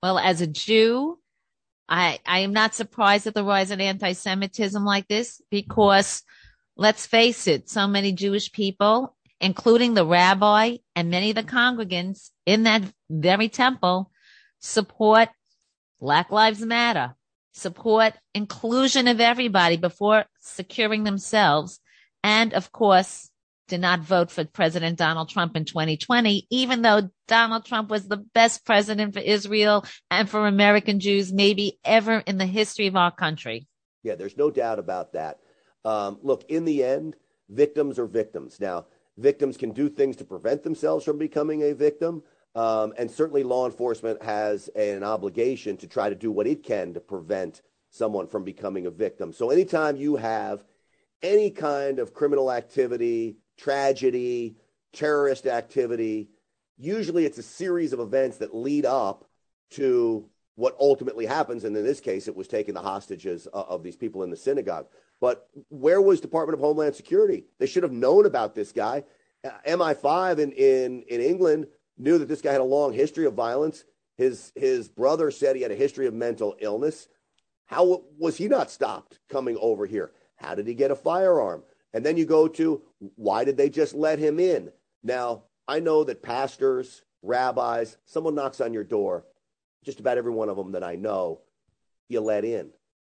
[0.02, 1.20] Well, as a Jew,
[1.88, 6.24] I, I am not surprised at the rise of anti-Semitism like this because
[6.76, 12.30] let's face it, so many Jewish people, including the rabbi and many of the congregants
[12.46, 14.12] in that very temple,
[14.60, 15.30] support
[16.00, 17.16] Black Lives Matter
[17.60, 21.80] support inclusion of everybody before securing themselves.
[22.24, 23.30] And of course,
[23.70, 28.18] did not vote for President Donald Trump in 2020, even though Donald Trump was the
[28.18, 33.12] best president for Israel and for American Jews, maybe ever in the history of our
[33.12, 33.68] country.
[34.04, 35.40] Yeah, there's no doubt about that.
[35.86, 37.16] Um, look, in the end,
[37.48, 38.60] victims are victims.
[38.60, 42.24] Now, victims can do things to prevent themselves from becoming a victim.
[42.56, 46.94] Um, and certainly law enforcement has an obligation to try to do what it can
[46.94, 49.32] to prevent someone from becoming a victim.
[49.34, 50.64] So anytime you have
[51.22, 54.56] any kind of criminal activity, tragedy,
[54.94, 56.30] terrorist activity,
[56.78, 59.26] usually it's a series of events that lead up
[59.72, 61.64] to what ultimately happens.
[61.64, 64.88] And in this case, it was taking the hostages of these people in the synagogue.
[65.22, 67.46] But where was Department of Homeland Security?
[67.60, 69.04] They should have known about this guy.
[69.44, 71.68] Uh, MI5 in, in, in England
[72.00, 73.84] knew that this guy had a long history of violence.
[74.18, 77.08] His, his brother said he had a history of mental illness.
[77.66, 80.12] How was he not stopped coming over here?
[80.38, 81.64] How did he get a firearm?
[81.94, 82.82] And then you go to
[83.16, 84.72] why did they just let him in?
[85.04, 89.26] Now, I know that pastors, rabbis, someone knocks on your door,
[89.84, 91.42] just about every one of them that I know,
[92.08, 92.72] you let in.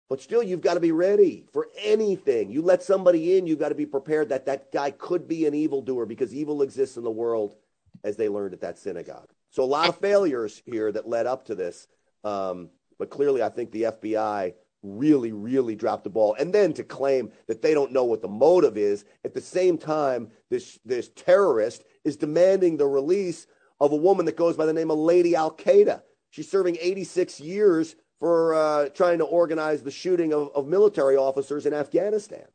[0.08, 2.50] But still, you've got to be ready for anything.
[2.50, 5.54] You let somebody in, you've got to be prepared that that guy could be an
[5.54, 7.56] evildoer because evil exists in the world,
[8.04, 9.30] as they learned at that synagogue.
[9.50, 11.88] So a lot of failures here that led up to this.
[12.22, 16.36] Um, but clearly, I think the FBI really, really dropped the ball.
[16.38, 19.78] And then to claim that they don't know what the motive is, at the same
[19.78, 23.46] time, this this terrorist is demanding the release
[23.80, 26.02] of a woman that goes by the name of Lady Al Qaeda.
[26.30, 31.66] She's serving 86 years for uh, trying to organize the shooting of, of military officers
[31.66, 32.46] in Afghanistan.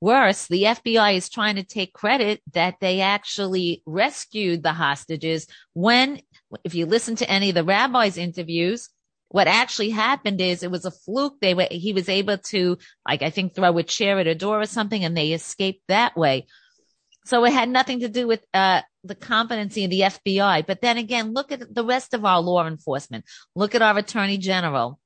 [0.00, 6.20] Worse, the FBI is trying to take credit that they actually rescued the hostages when,
[6.64, 8.90] if you listen to any of the rabbis' interviews,
[9.28, 11.40] what actually happened is it was a fluke.
[11.40, 12.78] They were, he was able to,
[13.08, 16.16] like, I think throw a chair at a door or something and they escaped that
[16.16, 16.46] way.
[17.24, 20.66] So it had nothing to do with, uh, the competency of the FBI.
[20.66, 23.24] But then again, look at the rest of our law enforcement.
[23.54, 25.00] Look at our attorney general.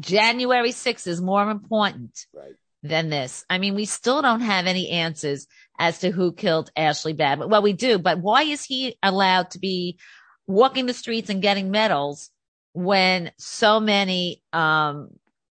[0.00, 2.54] January 6th is more important right.
[2.84, 3.44] Than this.
[3.48, 5.46] I mean, we still don't have any answers
[5.78, 7.48] as to who killed Ashli Babbitt.
[7.48, 9.98] Well, we do, but why is he allowed to be
[10.48, 12.30] walking the streets and getting medals
[12.72, 15.10] when so many um,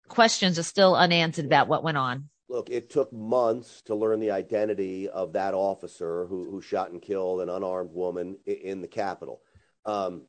[0.07, 2.29] questions are still unanswered about what went on?
[2.49, 7.01] Look, it took months to learn the identity of that officer who, who shot and
[7.01, 9.41] killed an unarmed woman in, the Capitol.
[9.85, 10.23] Um,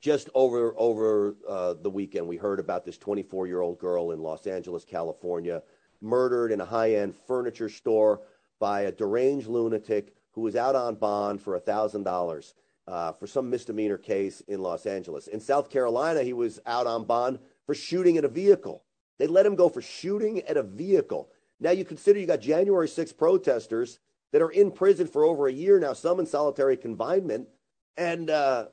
[0.00, 4.20] just over over uh, the weekend, we heard about this 24 year old girl in
[4.20, 5.62] Los Angeles, California,
[6.00, 8.20] murdered in a high end furniture store
[8.58, 12.54] by a deranged lunatic who was out on bond for thousand uh, dollars
[13.18, 15.26] for some misdemeanor case in Los Angeles.
[15.28, 18.82] In South Carolina, he was out on bond for shooting at a vehicle.
[19.18, 21.30] They let him go for shooting at a vehicle.
[21.60, 23.98] Now you consider you got January 6 protesters
[24.32, 27.48] that are in prison for over a year now, some in solitary confinement,
[27.96, 28.66] and uh,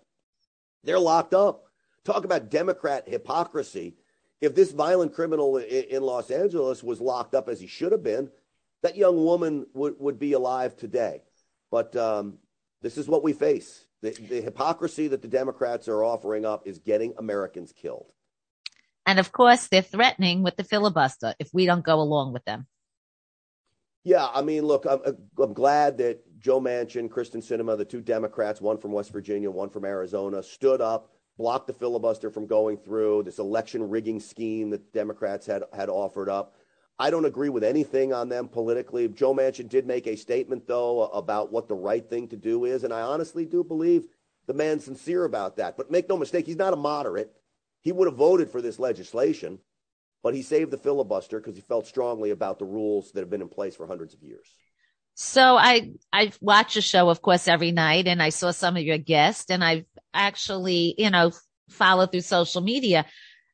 [0.84, 1.66] they're locked up.
[2.06, 3.96] Talk about Democrat hypocrisy.
[4.40, 8.30] If this violent criminal in Los Angeles was locked up as he should have been,
[8.84, 11.24] that young woman would, would be alive today.
[11.72, 12.38] But um,
[12.82, 13.86] this is what we face.
[14.02, 18.14] The, the hypocrisy that the Democrats are offering up is getting Americans killed.
[19.08, 22.68] And of course, they're threatening with the filibuster if we don't go along with them.
[24.04, 25.02] Yeah, I mean, look, I'm,
[25.38, 29.70] I'm glad that Joe Manchin, Kyrsten Sinema, the two Democrats, one from West Virginia, one
[29.70, 34.94] from Arizona, stood up, blocked the filibuster from going through this election rigging scheme that
[34.94, 36.56] Democrats had had offered up.
[37.00, 39.08] I don't agree with anything on them politically.
[39.08, 42.84] Joe Manchin did make a statement, though, about what the right thing to do is,
[42.84, 44.08] and I honestly do believe
[44.48, 45.78] the man's sincere about that.
[45.78, 47.32] But make no mistake, he's not a moderate.
[47.82, 49.60] He would have voted for this legislation
[50.24, 53.42] but he saved the filibuster because he felt strongly about the rules that have been
[53.42, 54.48] in place for hundreds of years.
[55.20, 58.84] So I I watch a show, of course, every night, and I saw some of
[58.84, 61.32] your guests, and I've actually, you know,
[61.70, 63.04] followed through social media.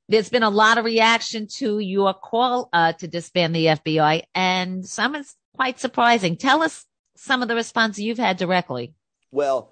[0.09, 4.85] There's been a lot of reaction to your call uh, to disband the FBI, and
[4.85, 6.35] some is quite surprising.
[6.35, 8.93] Tell us some of the response you've had directly.
[9.31, 9.71] Well,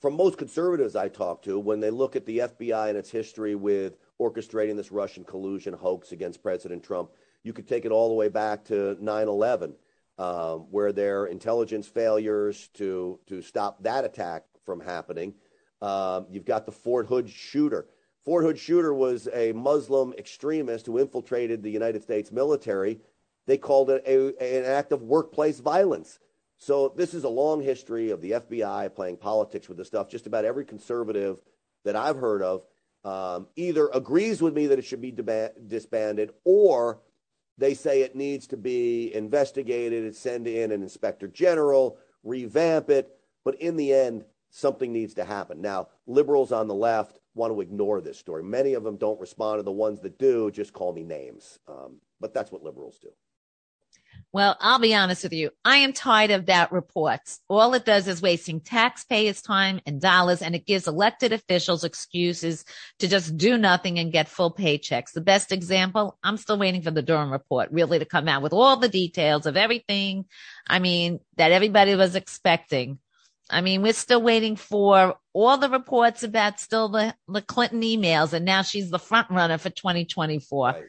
[0.00, 3.54] from most conservatives I talk to, when they look at the FBI and its history
[3.54, 7.10] with orchestrating this Russian collusion hoax against President Trump.
[7.42, 9.74] You could take it all the way back to 9 11,
[10.18, 15.34] um, where their intelligence failures to, to stop that attack from happening.
[15.82, 17.86] Um, you've got the Fort Hood shooter.
[18.24, 22.98] Fort Hood shooter was a Muslim extremist who infiltrated the United States military.
[23.46, 26.18] They called it an act of workplace violence.
[26.58, 30.08] So this is a long history of the FBI playing politics with this stuff.
[30.08, 31.38] Just about every conservative
[31.84, 32.62] that I've heard of
[33.04, 37.00] um, either agrees with me that it should be disbanded or
[37.58, 43.18] they say it needs to be investigated, send in an inspector general, revamp it.
[43.44, 45.60] But in the end, something needs to happen.
[45.60, 48.42] Now, liberals on the left want to ignore this story.
[48.42, 51.58] Many of them don't respond to the ones that do, just call me names.
[51.68, 53.10] Um, but that's what liberals do.
[54.32, 55.50] Well, I'll be honest with you.
[55.64, 57.20] I am tired of that report.
[57.48, 62.64] All it does is wasting taxpayers' time and dollars, and it gives elected officials excuses
[62.98, 65.12] to just do nothing and get full paychecks.
[65.12, 68.52] The best example, I'm still waiting for the Durham report really to come out with
[68.52, 70.26] all the details of everything.
[70.66, 72.98] I mean, that everybody was expecting.
[73.48, 78.32] I mean, we're still waiting for all the reports about still the, the Clinton emails,
[78.32, 80.66] and now she's the front runner for 2024.
[80.66, 80.82] Right.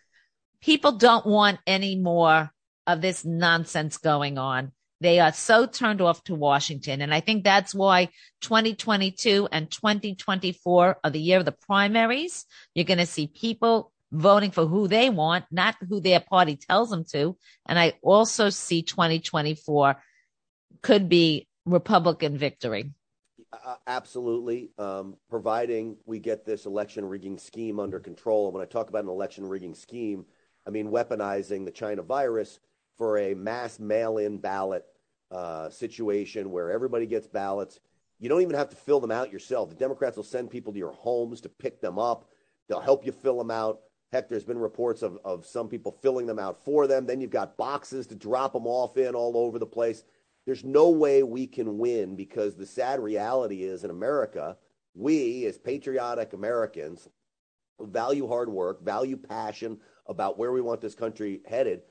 [0.60, 2.52] People don't want any more
[2.88, 4.72] of this nonsense going on.
[5.00, 7.02] They are so turned off to Washington.
[7.02, 8.06] And I think that's why
[8.42, 12.46] 2022 and 2024 are the year of the primaries.
[12.74, 16.90] You're going to see people voting for who they want, not who their party tells
[16.90, 17.38] them to.
[17.68, 20.02] And I also see 2024
[20.82, 22.94] could be Republican victory.
[23.52, 24.72] Uh, absolutely.
[24.78, 28.48] Um, providing we get this election rigging scheme under control.
[28.48, 30.26] And when I talk about an election rigging scheme,
[30.66, 32.60] I mean weaponizing the China virus
[32.98, 34.86] for a mass mail-in ballot
[35.32, 37.80] uh, situation where everybody gets ballots.
[38.20, 39.70] You don't even have to fill them out yourself.
[39.70, 42.30] The Democrats will send people to your homes to pick them up.
[42.68, 43.82] They'll help you fill them out.
[44.12, 47.06] Heck, there's been reports of, of some people filling them out for them.
[47.06, 50.04] Then you've got boxes to drop them off in all over the place.
[50.46, 54.58] There's no way we can win because the sad reality is in America,
[54.96, 57.10] we as patriotic Americans
[57.80, 61.82] value hard work, value passion about where we want this country headed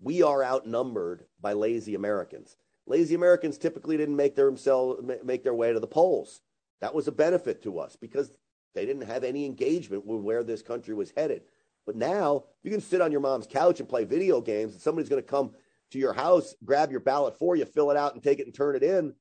[0.00, 2.56] we are outnumbered by lazy Americans.
[2.86, 6.40] Lazy Americans typically didn't make themselves make their way to the polls.
[6.80, 8.32] That was a benefit to us because
[8.74, 11.42] they didn't have any engagement with where this country was headed.
[11.84, 15.08] But now you can sit on your mom's couch and play video games, and somebody's
[15.08, 15.52] going to come
[15.90, 18.54] to your house, grab your ballot for you, fill it out, and take it and
[18.54, 19.14] turn it in.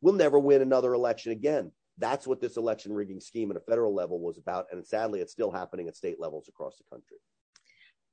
[0.00, 1.72] We'll never win another election again.
[1.98, 5.32] That's what this election rigging scheme at a federal level was about, and sadly, it's
[5.32, 7.18] still happening at state levels across the country.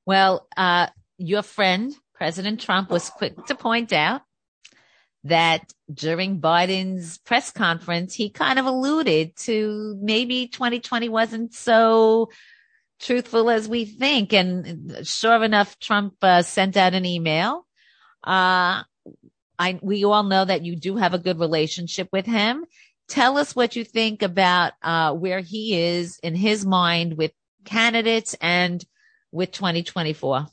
[0.06, 0.88] Well, uh,
[1.20, 4.22] your friend President Trump was quick to point out
[5.24, 12.30] that during Biden's press conference, he kind of alluded to maybe 2020 wasn't so
[13.00, 14.32] truthful as we think.
[14.32, 17.66] And sure enough, Trump uh, sent out an email.
[18.24, 18.82] Uh,
[19.58, 22.64] I, we all know that you do have a good relationship with him.
[23.08, 27.32] Tell us what you think about uh, where he is in his mind with
[27.64, 28.82] candidates and
[29.32, 30.46] with 2024.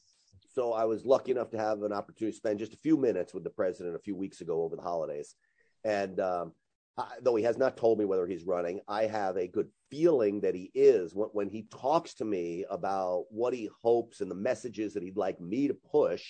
[0.58, 3.32] So I was lucky enough to have an opportunity to spend just a few minutes
[3.32, 5.36] with the president a few weeks ago over the holidays.
[5.84, 6.54] And um,
[6.98, 10.41] I, though he has not told me whether he's running, I have a good feeling
[10.41, 11.13] that he is.
[11.13, 15.15] When, when he talks to me about what he hopes and the messages that he'd
[15.15, 16.24] like me to push,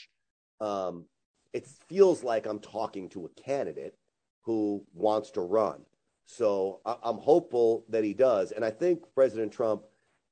[0.59, 1.05] um,
[1.53, 3.95] it feels like I'm talking to a candidate
[4.41, 5.85] who wants to run.
[6.25, 8.51] So I, I'm hopeful that he does.
[8.51, 9.83] And I think President Trump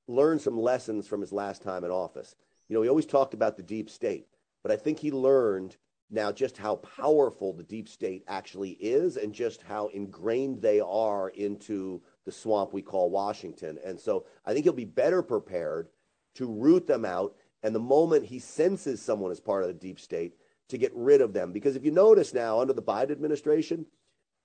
[0.10, 2.36] learned some lessons from his last time in office.
[2.68, 4.28] You know, he always talked about the deep state,
[4.64, 5.78] but I think he learned
[6.10, 11.30] now just how powerful the deep state actually is and just how ingrained they are
[11.30, 13.78] into the swamp we call Washington.
[13.84, 15.90] And so I think he'll be better prepared
[16.36, 17.36] to root them out.
[17.64, 20.36] And the moment he senses someone as part of the deep state,
[20.70, 21.52] to get rid of them.
[21.52, 23.86] Because if you notice now, under the Biden administration,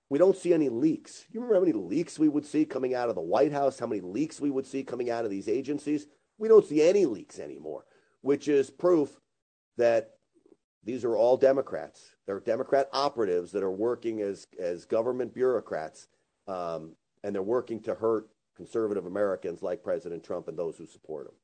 [0.09, 1.25] we don't see any leaks.
[1.31, 3.87] You remember how many leaks we would see coming out of the White House, how
[3.87, 6.07] many leaks we would see coming out of these agencies?
[6.37, 7.85] We don't see any leaks anymore
[8.23, 9.21] which is proof
[9.77, 10.11] that
[10.85, 12.15] these are all Democrats.
[12.27, 16.09] They're Democrat operatives that are working as as government bureaucrats,
[16.47, 21.27] um, and they're working to hurt conservative Americans like President Trump and those who support
[21.27, 21.35] him.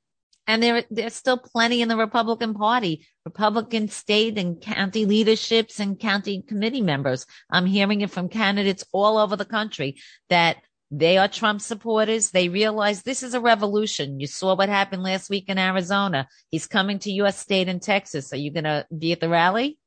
[0.47, 5.99] And there, there's still plenty in the Republican Party, Republican state and county leaderships and
[5.99, 7.27] county committee members.
[7.51, 9.97] I'm hearing it from candidates all over the country
[10.29, 10.59] that
[10.91, 12.31] they are Trump supporters.
[12.31, 14.21] They realize this is a revolution.
[14.21, 16.29] You saw what happened last week in Arizona.
[16.51, 18.33] He's coming to your state in Texas.
[18.33, 19.79] Are you going to be at the rally?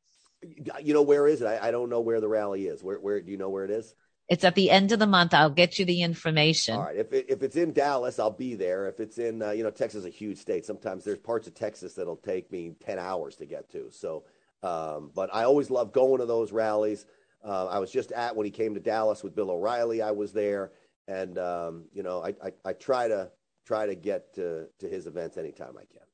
[0.82, 1.45] You know, where is it?
[1.45, 2.82] I, I, don't know where the rally is.
[2.84, 3.93] Where, where do you know where it is?
[4.30, 5.34] It's at the end of the month.
[5.34, 6.76] I'll get you the information.
[6.76, 6.95] All right.
[6.95, 8.88] If it, if it's in Dallas, I'll be there.
[8.88, 10.66] If it's in, uh, you know, Texas is a huge state.
[10.66, 13.89] Sometimes there's parts of Texas that'll take me 10 hours to get to.
[13.91, 14.24] So,
[14.64, 17.06] um, but I always love going to those rallies.
[17.43, 20.02] Uh, I was just at when he came to Dallas with Bill O'Reilly.
[20.02, 20.72] I was there
[21.10, 23.32] and um, you know, I, I, I try to
[23.66, 26.05] try to get to to his events anytime I can.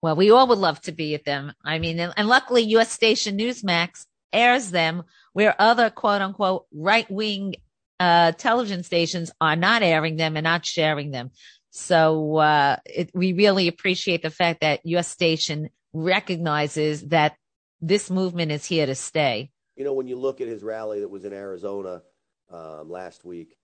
[0.00, 1.52] Well, we all would love to be at them.
[1.62, 2.90] I mean, and, and luckily, U.S.
[2.90, 7.56] station Newsmax airs them where other quote unquote right wing
[7.98, 11.32] uh, television stations are not airing them and not sharing them.
[11.70, 15.08] So uh, it, we really appreciate the fact that U.S.
[15.08, 17.36] station recognizes that
[17.80, 19.50] this movement is here to stay.
[19.76, 22.02] You know, when you look at his rally that was in Arizona
[22.50, 23.56] um, last week,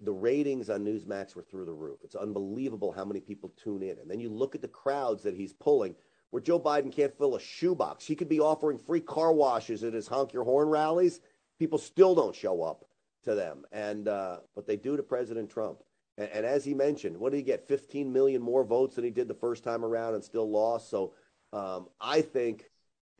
[0.00, 2.00] the ratings on Newsmax were through the roof.
[2.04, 3.98] It's unbelievable how many people tune in.
[3.98, 5.94] And then you look at the crowds that he's pulling
[6.30, 8.04] where Joe Biden can't fill a shoebox.
[8.04, 11.20] He could be offering free car washes at his honk your horn rallies.
[11.58, 12.84] People still don't show up
[13.24, 15.78] to them, and uh, but they do to President Trump.
[16.18, 17.66] And, and, as he mentioned, what did he get?
[17.66, 20.90] 15 million more votes than he did the first time around, and still lost.
[20.90, 21.14] So
[21.52, 22.64] um, I think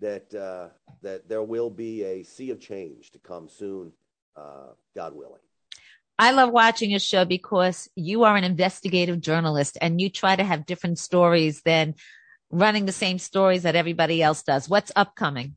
[0.00, 0.68] that uh,
[1.02, 3.92] that there will be a sea of change to come soon,
[4.36, 5.40] uh, God willing.
[6.18, 10.44] I love watching your show because you are an investigative journalist and you try to
[10.44, 11.94] have different stories than
[12.50, 14.68] running the same stories that everybody else does.
[14.68, 15.56] What's upcoming?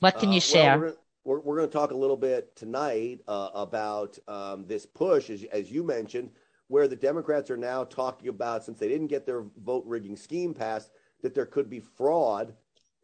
[0.00, 0.78] What can you uh, share?
[0.78, 5.28] Well, we're, we're, going to talk a little bit tonight uh, about um, this push,
[5.28, 6.30] as, as you mentioned,
[6.68, 10.54] where the Democrats are now talking about, since they didn't get their vote rigging scheme
[10.54, 10.90] passed,
[11.22, 12.54] that there could be fraud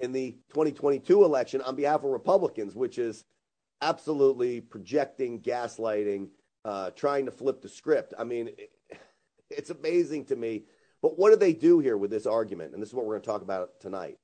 [0.00, 3.24] in the 2022 election on behalf of Republicans, which is
[3.82, 6.28] absolutely projecting, gaslighting,
[6.64, 8.14] uh, trying to flip the script.
[8.18, 8.70] I mean, it,
[9.50, 10.64] it's amazing to me.
[11.02, 12.74] But what do they do here with this argument?
[12.74, 14.18] And this is what we're going to talk about tonight.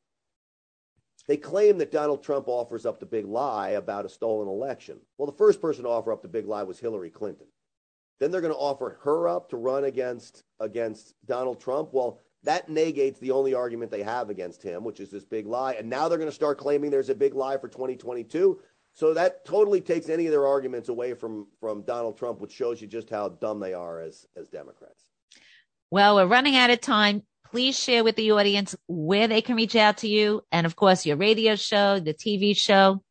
[1.27, 4.99] They claim that Donald Trump offers up the big lie about a stolen election.
[5.19, 7.47] Well, the first person to offer up the big lie was Hillary Clinton.
[8.21, 11.91] Then they're going to offer her up to run against against Donald Trump.
[11.93, 15.73] Well, that negates the only argument they have against him, which is this big lie.
[15.73, 18.61] And now they're going to start claiming there's a big lie for 2022.
[18.97, 22.81] So that totally takes any of their arguments away from from Donald Trump, which shows
[22.81, 25.11] you just how dumb they are as as Democrats.
[25.91, 27.23] Well, we're running out of time.
[27.51, 31.05] Please share with the audience where they can reach out to you, and of course
[31.05, 33.03] your radio show, the TV show.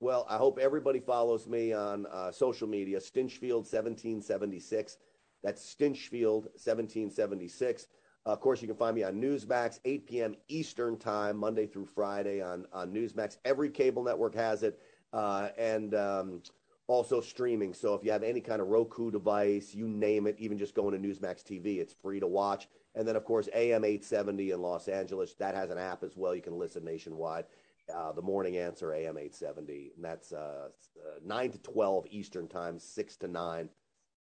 [0.00, 2.98] Well, I hope everybody follows me on uh, social media.
[2.98, 4.98] Stinchfield seventeen seventy six.
[5.42, 7.86] That's Stinchfield seventeen seventy six.
[8.26, 10.36] Uh, of course, you can find me on Newsmax, 8 p.m.
[10.46, 13.38] Eastern Time, Monday through Friday on, on Newsmax.
[13.44, 14.78] Every cable network has it
[15.12, 16.42] uh, and um,
[16.86, 17.74] also streaming.
[17.74, 20.92] So if you have any kind of Roku device, you name it, even just going
[21.00, 22.68] to Newsmax TV, it's free to watch.
[22.94, 26.34] And then, of course, AM 870 in Los Angeles, that has an app as well.
[26.34, 27.46] You can listen nationwide.
[27.92, 30.68] Uh, the Morning Answer, AM 870, and that's uh,
[31.04, 33.68] uh, 9 to 12 Eastern Time, 6 to 9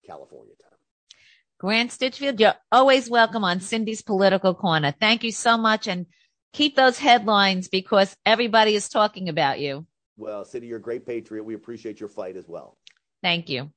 [0.05, 0.79] California time.
[1.59, 4.93] Grant Stinchfield, you're always welcome on Cindy's Political Corner.
[4.99, 6.07] Thank you so much, and
[6.53, 9.87] keep those headlines because everybody is talking about you.
[10.17, 11.43] Well, Cindy, you're a great patriot.
[11.43, 12.79] We appreciate your fight as well.
[13.21, 13.73] Thank you.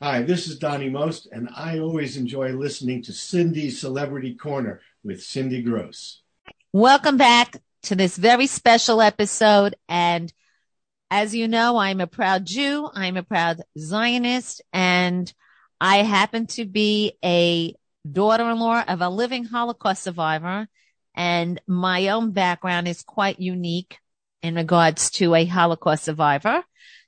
[0.00, 5.22] Hi, this is Donny Most, and I always enjoy listening to Cindy's Celebrity Corner with
[5.22, 6.22] Cindy Gross.
[6.72, 9.76] Welcome back to this very special episode.
[9.88, 10.32] And
[11.10, 12.88] as you know, I'm a proud Jew.
[12.94, 15.32] I'm a proud Zionist, and
[15.80, 17.74] I happen to be a
[18.10, 20.66] daughter-in-law of a living Holocaust survivor.
[21.14, 23.98] And my own background is quite unique
[24.42, 26.62] in regards to a Holocaust survivor.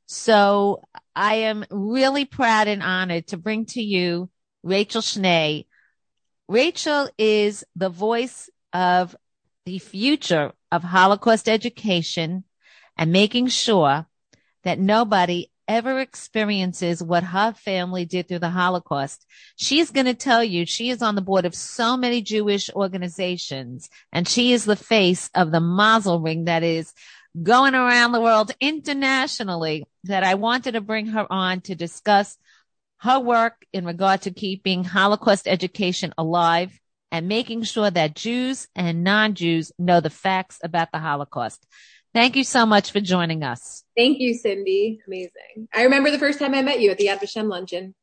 [0.07, 0.83] So
[1.15, 4.31] I am really proud and honored to bring to you
[4.63, 5.67] Rachel Schnee.
[6.49, 9.15] Rachel is the voice of
[9.67, 12.45] the future of Holocaust education
[12.97, 14.07] and making sure
[14.65, 19.27] that nobody ever experiences what her family did through the Holocaust.
[19.57, 23.91] She's going to tell you she is on the board of so many Jewish organizations
[24.11, 26.95] and she is the face of the Mazel ring that is
[27.43, 32.37] going around the world internationally that I wanted to bring her on to discuss
[32.99, 36.79] her work in regard to keeping Holocaust education alive
[37.11, 41.65] and making sure that Jews and non-Jews know the facts about the Holocaust.
[42.13, 43.85] Thank you so much for joining us.
[43.97, 45.01] Thank you, Cindy.
[45.07, 45.69] Amazing.
[45.73, 47.95] I remember the first time I met you at the Yad Vashem luncheon.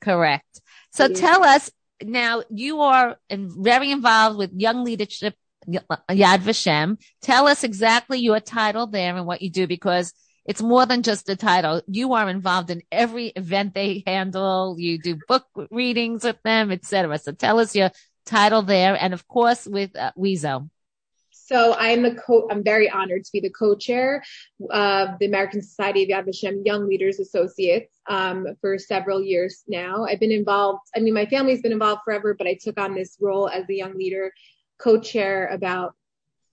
[0.00, 0.60] Correct.
[0.92, 1.14] So yeah.
[1.14, 1.70] tell us
[2.02, 5.34] now, you are very involved with young leadership
[5.68, 7.00] Yad Vashem.
[7.22, 10.12] Tell us exactly your title there and what you do because
[10.46, 11.82] it's more than just a title.
[11.86, 14.76] You are involved in every event they handle.
[14.78, 17.18] You do book readings with them, etc.
[17.18, 17.90] So tell us your
[18.26, 20.68] title there, and of course with uh, WIZO.
[21.32, 22.48] So I'm the co.
[22.50, 24.22] I'm very honored to be the co-chair
[24.70, 30.04] of the American Society of Yad Vashem Young Leaders Associates um, for several years now.
[30.04, 30.82] I've been involved.
[30.94, 33.76] I mean, my family's been involved forever, but I took on this role as the
[33.76, 34.32] young leader
[34.80, 35.94] co-chair about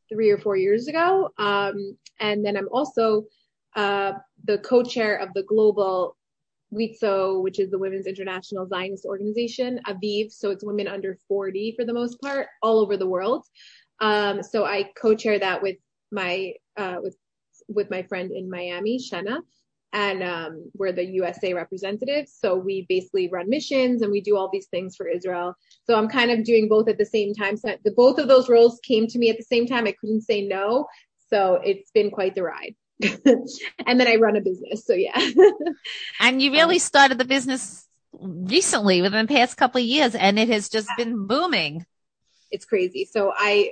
[0.10, 1.30] three or four years ago.
[1.38, 3.26] Um, and then I'm also
[3.76, 4.14] uh,
[4.46, 6.18] the co-chair of the global
[6.74, 10.32] WIZO, which is the Women's International Zionist Organization, Aviv.
[10.32, 13.46] So it's women under 40 for the most part, all over the world.
[14.00, 15.78] Um, so I co-chair that with
[16.12, 17.18] my uh, with
[17.68, 19.40] with my friend in Miami, Shanna
[19.98, 22.32] and um, we're the USA representatives.
[22.40, 25.56] So we basically run missions and we do all these things for Israel.
[25.86, 27.58] So I'm kind of doing both at the same time.
[27.58, 29.88] So the both of those roles came to me at the same time.
[29.88, 30.86] I couldn't say no.
[31.32, 32.76] So it's been quite the ride.
[33.02, 34.86] and then I run a business.
[34.86, 35.20] So yeah.
[36.20, 40.38] and you really um, started the business recently within the past couple of years and
[40.38, 41.88] it has just been booming.
[42.52, 43.10] It's crazy.
[43.12, 43.72] So I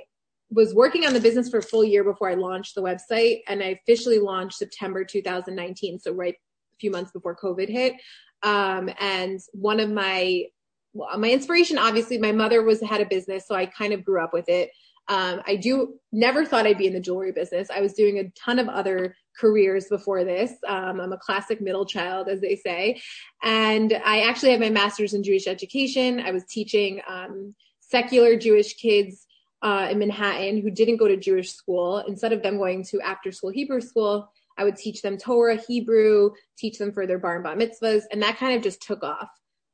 [0.50, 3.62] was working on the business for a full year before I launched the website, and
[3.62, 7.94] I officially launched September 2019, so right a few months before COVID hit.
[8.42, 10.44] Um, and one of my
[10.92, 14.22] well, my inspiration, obviously, my mother was had a business, so I kind of grew
[14.22, 14.70] up with it.
[15.08, 17.68] Um, I do never thought I'd be in the jewelry business.
[17.70, 20.52] I was doing a ton of other careers before this.
[20.66, 23.00] Um, I'm a classic middle child, as they say.
[23.42, 26.20] And I actually have my master's in Jewish education.
[26.20, 29.25] I was teaching um, secular Jewish kids
[29.66, 31.98] uh, in Manhattan who didn't go to Jewish school.
[32.06, 36.30] Instead of them going to after school Hebrew school, I would teach them Torah, Hebrew,
[36.56, 38.04] teach them for their bar and bat mitzvahs.
[38.12, 39.28] And that kind of just took off.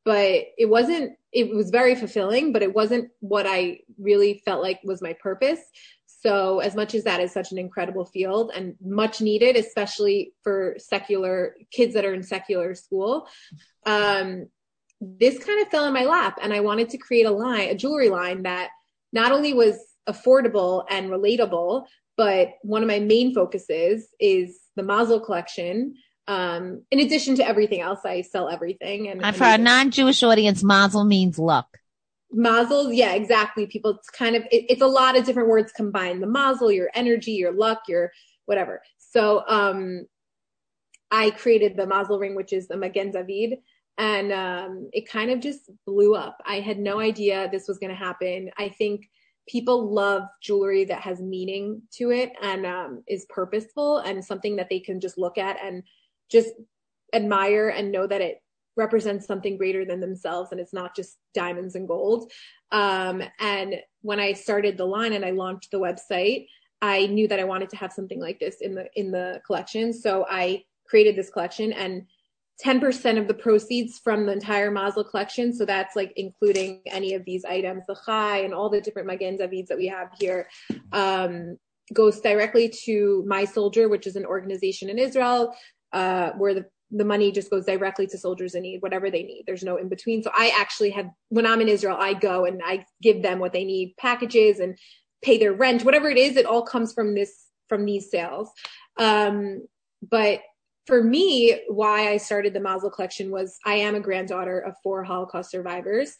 [0.06, 4.80] But it wasn't, it was very fulfilling, but it wasn't what I really felt like
[4.82, 5.60] was my purpose.
[6.06, 10.74] So as much as that is such an incredible field and much needed, especially for
[10.78, 13.28] secular kids that are in secular school,
[13.84, 14.46] um,
[15.02, 17.74] this kind of fell in my lap and I wanted to create a line, a
[17.74, 18.70] jewelry line that
[19.12, 21.86] not only was affordable and relatable,
[22.16, 25.94] but one of my main focuses is the Mazel collection.
[26.28, 29.08] Um, in addition to everything else, I sell everything.
[29.08, 31.78] And, and for a non-Jewish audience, Mazel means luck
[32.32, 36.22] mazel yeah exactly people it's kind of it, it's a lot of different words combined
[36.22, 38.10] the mazel your energy your luck your
[38.46, 40.06] whatever so um
[41.10, 43.58] i created the mazel ring which is the magen david
[43.98, 47.90] and um it kind of just blew up i had no idea this was going
[47.90, 49.08] to happen i think
[49.48, 54.68] people love jewelry that has meaning to it and um is purposeful and something that
[54.70, 55.82] they can just look at and
[56.30, 56.50] just
[57.12, 58.42] admire and know that it
[58.76, 62.30] represents something greater than themselves and it's not just diamonds and gold.
[62.70, 66.46] Um, and when I started the line and I launched the website,
[66.80, 69.92] I knew that I wanted to have something like this in the in the collection.
[69.92, 72.06] So I created this collection and
[72.64, 75.52] 10% of the proceeds from the entire Mazel collection.
[75.54, 79.36] So that's like including any of these items, the chai and all the different Magen
[79.36, 80.48] Davids that we have here,
[80.92, 81.56] um,
[81.92, 85.54] goes directly to My Soldier, which is an organization in Israel,
[85.92, 89.44] uh, where the the money just goes directly to soldiers in need, whatever they need.
[89.46, 90.22] There's no in between.
[90.22, 93.54] So I actually have, when I'm in Israel, I go and I give them what
[93.54, 94.78] they need, packages and
[95.22, 96.36] pay their rent, whatever it is.
[96.36, 98.50] It all comes from this, from these sales.
[98.98, 99.66] Um,
[100.02, 100.42] but
[100.86, 105.04] for me, why I started the Mazel collection was I am a granddaughter of four
[105.04, 106.16] Holocaust survivors.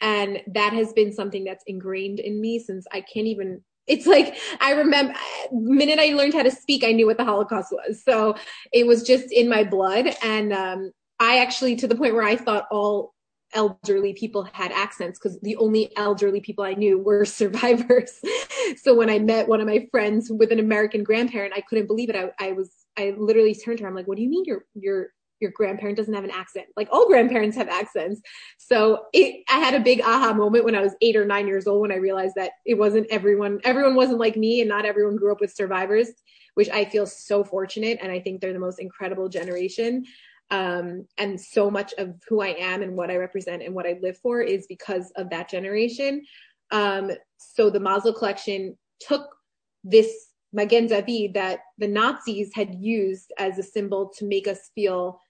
[0.00, 4.36] And that has been something that's ingrained in me since I can't even it's like
[4.60, 5.14] I remember
[5.52, 8.02] minute I learned how to speak, I knew what the Holocaust was.
[8.02, 8.34] So
[8.72, 10.14] it was just in my blood.
[10.22, 13.14] And um, I actually, to the point where I thought all
[13.52, 18.20] elderly people had accents because the only elderly people I knew were survivors.
[18.76, 22.10] so when I met one of my friends with an American grandparent, I couldn't believe
[22.10, 22.16] it.
[22.16, 23.88] I, I was, I literally turned to her.
[23.88, 25.08] I'm like, what do you mean you're, you're
[25.40, 26.66] your grandparent doesn't have an accent.
[26.76, 28.20] Like all grandparents have accents.
[28.56, 31.66] So it, I had a big aha moment when I was eight or nine years
[31.66, 35.16] old when I realized that it wasn't everyone, everyone wasn't like me and not everyone
[35.16, 36.08] grew up with survivors,
[36.54, 37.98] which I feel so fortunate.
[38.00, 40.04] And I think they're the most incredible generation.
[40.50, 43.98] Um, and so much of who I am and what I represent and what I
[44.02, 46.24] live for is because of that generation.
[46.70, 49.34] Um, so the Mazel collection took
[49.82, 55.20] this Magen David that the Nazis had used as a symbol to make us feel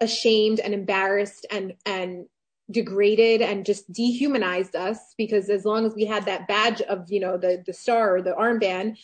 [0.00, 2.26] ashamed and embarrassed and and
[2.70, 7.18] degraded and just dehumanized us because as long as we had that badge of you
[7.18, 8.96] know the the star or the armband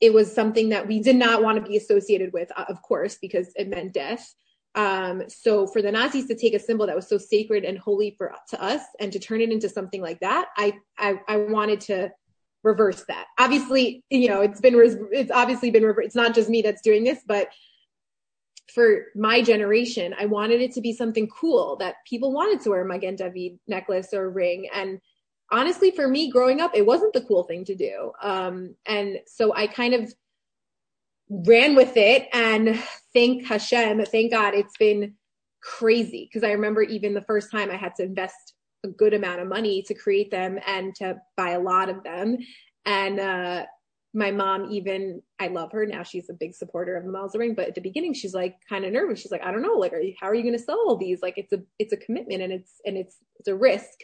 [0.00, 3.52] it was something that we did not want to be associated with of course because
[3.54, 4.34] it meant death.
[4.76, 8.14] Um, so for the nazis to take a symbol that was so sacred and holy
[8.16, 11.80] for to us and to turn it into something like that i i, I wanted
[11.82, 12.12] to
[12.62, 14.74] reverse that obviously you know it's been
[15.12, 17.48] it's obviously been it's not just me that's doing this but
[18.70, 22.82] for my generation, I wanted it to be something cool that people wanted to wear
[22.82, 24.68] a Magen David necklace or ring.
[24.74, 25.00] And
[25.50, 28.12] honestly, for me growing up, it wasn't the cool thing to do.
[28.22, 30.12] Um, and so I kind of
[31.28, 32.82] ran with it and
[33.14, 35.14] thank Hashem, thank God it's been
[35.62, 36.28] crazy.
[36.32, 38.54] Cause I remember even the first time I had to invest
[38.84, 42.38] a good amount of money to create them and to buy a lot of them.
[42.84, 43.64] And, uh,
[44.12, 47.54] my mom even I love her now she's a big supporter of the Mazel ring
[47.54, 49.92] but at the beginning she's like kind of nervous she's like I don't know like
[49.92, 51.96] are you, how are you going to sell all these like it's a it's a
[51.96, 53.98] commitment and it's and it's it's a risk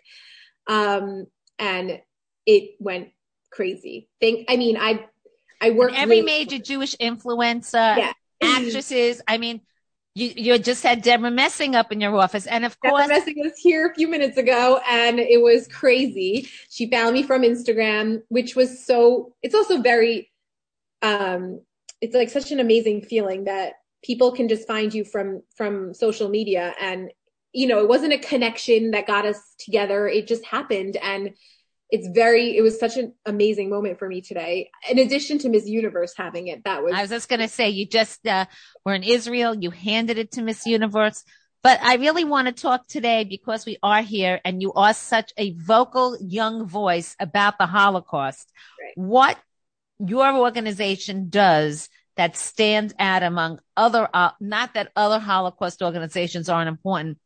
[0.69, 1.27] um
[1.59, 2.01] and
[2.47, 3.09] it went
[3.51, 5.07] crazy think I mean I
[5.61, 8.13] I work every major Jewish influencer yeah.
[8.41, 9.61] actresses I mean
[10.17, 13.35] you you just had Debra Messing up in your office, and of course, Debra Messing
[13.37, 16.49] was here a few minutes ago, and it was crazy.
[16.71, 19.35] She found me from Instagram, which was so.
[19.43, 20.33] It's also very,
[21.03, 21.61] um,
[22.01, 26.31] it's like such an amazing feeling that people can just find you from from social
[26.31, 27.11] media, and
[27.53, 30.09] you know, it wasn't a connection that got us together.
[30.09, 31.35] It just happened, and
[31.91, 34.71] it's very it was such an amazing moment for me today.
[34.91, 37.71] In addition to miss universe having it that was I was just going to say
[37.71, 38.47] you just uh,
[38.85, 41.23] were in Israel you handed it to Miss Universe.
[41.63, 45.33] But I really want to talk today because we are here and you are such
[45.37, 48.53] a vocal young voice about the Holocaust.
[48.81, 48.93] Right.
[48.97, 49.39] what
[49.99, 56.69] your organization does that stands out among other uh, not that other Holocaust organizations aren't
[56.69, 57.19] important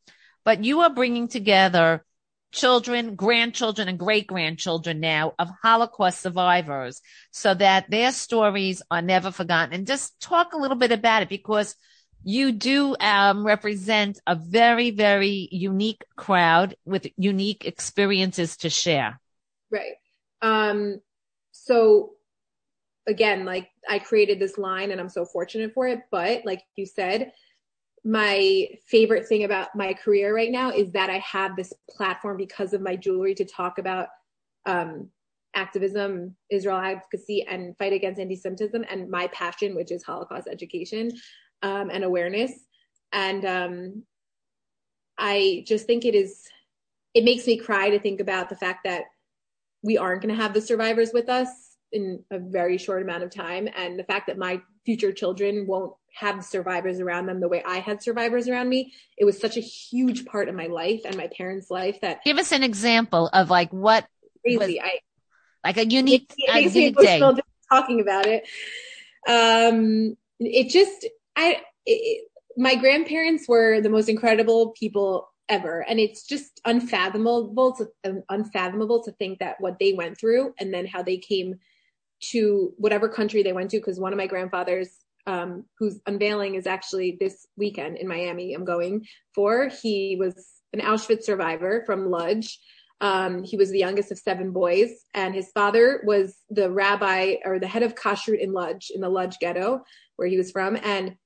[0.45, 2.05] but you are bringing together
[2.53, 9.31] children, grandchildren, and great grandchildren now of Holocaust survivors so that their stories are never
[9.31, 9.75] forgotten.
[9.75, 11.77] And just talk a little bit about it because
[12.23, 19.21] you do um, represent a very, very unique crowd with unique experiences to share.
[19.71, 19.95] Right.
[20.43, 21.01] Um,
[21.53, 22.13] so
[23.07, 26.01] again, like I created this line and I'm so fortunate for it.
[26.11, 27.33] But like you said,
[28.05, 32.73] my favorite thing about my career right now is that I have this platform because
[32.73, 34.09] of my jewelry to talk about
[34.67, 35.09] um,
[35.55, 41.11] activism, Israel advocacy, and fight against anti-Semitism, and my passion, which is Holocaust education
[41.63, 42.53] um, and awareness.
[43.13, 44.03] And um,
[45.19, 46.43] I just think it is.
[47.13, 49.03] It makes me cry to think about the fact that
[49.83, 53.31] we aren't going to have the survivors with us in a very short amount of
[53.31, 57.63] time, and the fact that my future children won't have survivors around them the way
[57.65, 58.93] I had survivors around me.
[59.17, 62.39] It was such a huge part of my life and my parents' life that Give
[62.39, 64.07] us an example of like what
[64.43, 64.59] crazy.
[64.59, 64.99] Was- I
[65.65, 67.21] like a unique, it a makes me unique day.
[67.71, 68.45] talking about it.
[69.29, 76.25] Um, it just I it, my grandparents were the most incredible people ever, and it's
[76.27, 81.03] just unfathomable to um, unfathomable to think that what they went through and then how
[81.03, 81.57] they came
[82.31, 83.79] to whatever country they went to.
[83.79, 84.89] Because one of my grandfathers,
[85.27, 89.69] um, whose unveiling is actually this weekend in Miami, I'm going for.
[89.69, 90.35] He was
[90.73, 92.59] an Auschwitz survivor from Lodz.
[93.03, 97.59] Um, he was the youngest of seven boys, and his father was the rabbi or
[97.59, 99.83] the head of kashrut in Lodz, in the Lodz ghetto
[100.17, 100.77] where he was from.
[100.77, 101.17] And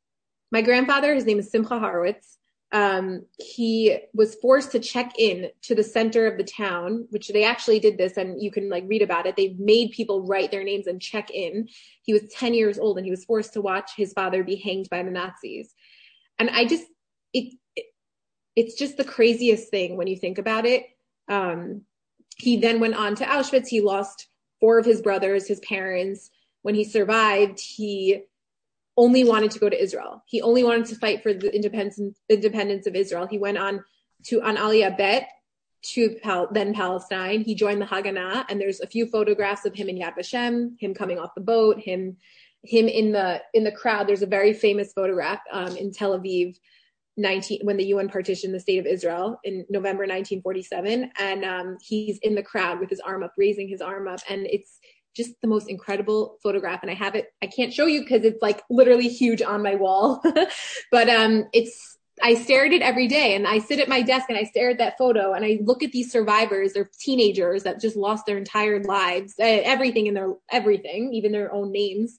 [0.52, 2.38] my grandfather, his name is Simcha Horowitz.
[2.72, 7.44] Um, he was forced to check in to the center of the town, which they
[7.44, 9.36] actually did this, and you can like read about it.
[9.36, 11.68] They made people write their names and check in.
[12.02, 14.90] He was 10 years old, and he was forced to watch his father be hanged
[14.90, 15.72] by the Nazis.
[16.38, 16.84] And I just,
[17.32, 17.86] it, it
[18.56, 20.84] it's just the craziest thing when you think about it.
[21.28, 21.82] Um,
[22.36, 23.68] he then went on to Auschwitz.
[23.68, 24.28] He lost
[24.60, 26.30] four of his brothers, his parents.
[26.62, 28.22] When he survived, he
[28.96, 30.22] only wanted to go to Israel.
[30.26, 33.26] He only wanted to fight for the independence, independence of Israel.
[33.26, 33.84] He went on
[34.26, 35.28] to on Aliyah Bet
[35.92, 37.42] to Pal- then Palestine.
[37.42, 40.94] He joined the Haganah, and there's a few photographs of him in Yad Vashem, him
[40.94, 42.16] coming off the boat, him
[42.62, 44.06] him in the in the crowd.
[44.06, 46.56] There's a very famous photograph um, in Tel Aviv
[47.16, 52.18] 19 when the UN partitioned the state of Israel in November 1947 and um, he's
[52.18, 54.80] in the crowd with his arm up raising his arm up and it's
[55.14, 58.42] just the most incredible photograph and I have it I can't show you because it's
[58.42, 60.22] like literally huge on my wall
[60.90, 64.26] but um it's I stare at it every day and I sit at my desk
[64.28, 67.80] and I stare at that photo and I look at these survivors they're teenagers that
[67.80, 72.16] just lost their entire lives uh, everything in their everything even their own names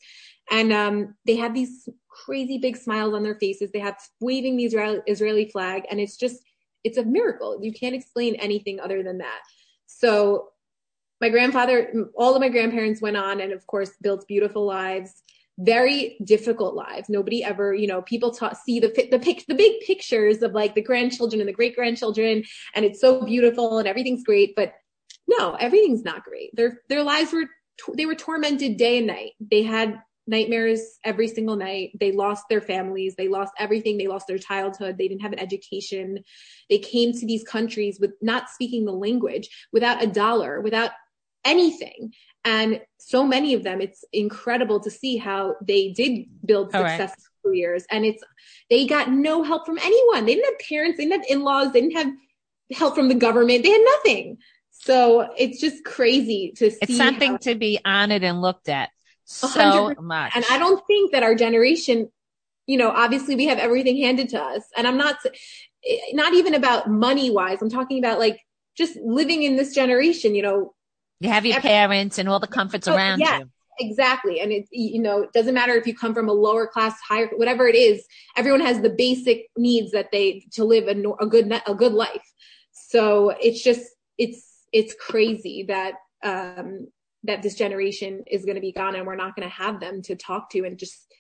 [0.52, 3.72] and um, they have these crazy big smiles on their faces.
[3.72, 6.43] They have waving the Israeli, Israeli flag, and it's just
[6.84, 7.60] it's a miracle.
[7.62, 9.39] You can't explain anything other than that.
[9.88, 10.50] So
[11.26, 15.23] my grandfather, all of my grandparents went on, and of course built beautiful lives.
[15.57, 17.09] Very difficult lives.
[17.09, 20.76] Nobody ever, you know, people ta- see the the pic, the big pictures of like
[20.76, 22.43] the grandchildren and the great grandchildren,
[22.76, 24.55] and it's so beautiful and everything's great.
[24.55, 24.73] But
[25.28, 26.55] no, everything's not great.
[26.55, 27.45] Their their lives were
[27.97, 29.32] they were tormented day and night.
[29.39, 31.91] They had nightmares every single night.
[31.99, 33.15] They lost their families.
[33.15, 33.97] They lost everything.
[33.97, 34.97] They lost their childhood.
[34.97, 36.23] They didn't have an education.
[36.69, 40.91] They came to these countries with not speaking the language, without a dollar, without
[41.46, 42.14] anything.
[42.43, 47.86] And so many of them, it's incredible to see how they did build successful careers.
[47.89, 48.24] And it's,
[48.70, 50.26] they got no help from anyone.
[50.26, 50.98] They didn't have parents.
[50.98, 51.72] They didn't have in-laws.
[51.72, 52.14] They didn't have
[52.72, 53.64] help from the government.
[53.64, 54.38] They had nothing.
[54.72, 56.78] So it's just crazy to see.
[56.82, 58.89] It's something how- to be honored and looked at
[59.24, 60.00] so 100%.
[60.02, 60.34] much.
[60.36, 62.12] And I don't think that our generation,
[62.68, 64.64] you know, obviously we have everything handed to us.
[64.78, 65.18] And I'm not,
[66.14, 67.62] not even about money wise.
[67.62, 68.39] I'm talking about like
[68.78, 70.74] just living in this generation, you know.
[71.26, 73.39] You have your every- parents and all the comforts Oh, around yeah.
[73.39, 73.49] you.
[73.78, 74.39] Exactly.
[74.39, 77.28] And it, you know, it doesn't matter if you come from a lower class, higher,
[77.36, 78.05] whatever it is,
[78.38, 82.26] everyone has the basic needs that they, to live a, a good, a good life.
[82.71, 83.84] So it's just,
[84.17, 86.88] it's, it's crazy that, um,
[87.23, 90.01] that this generation is going to be gone and we're not going to have them
[90.03, 91.13] to talk to and just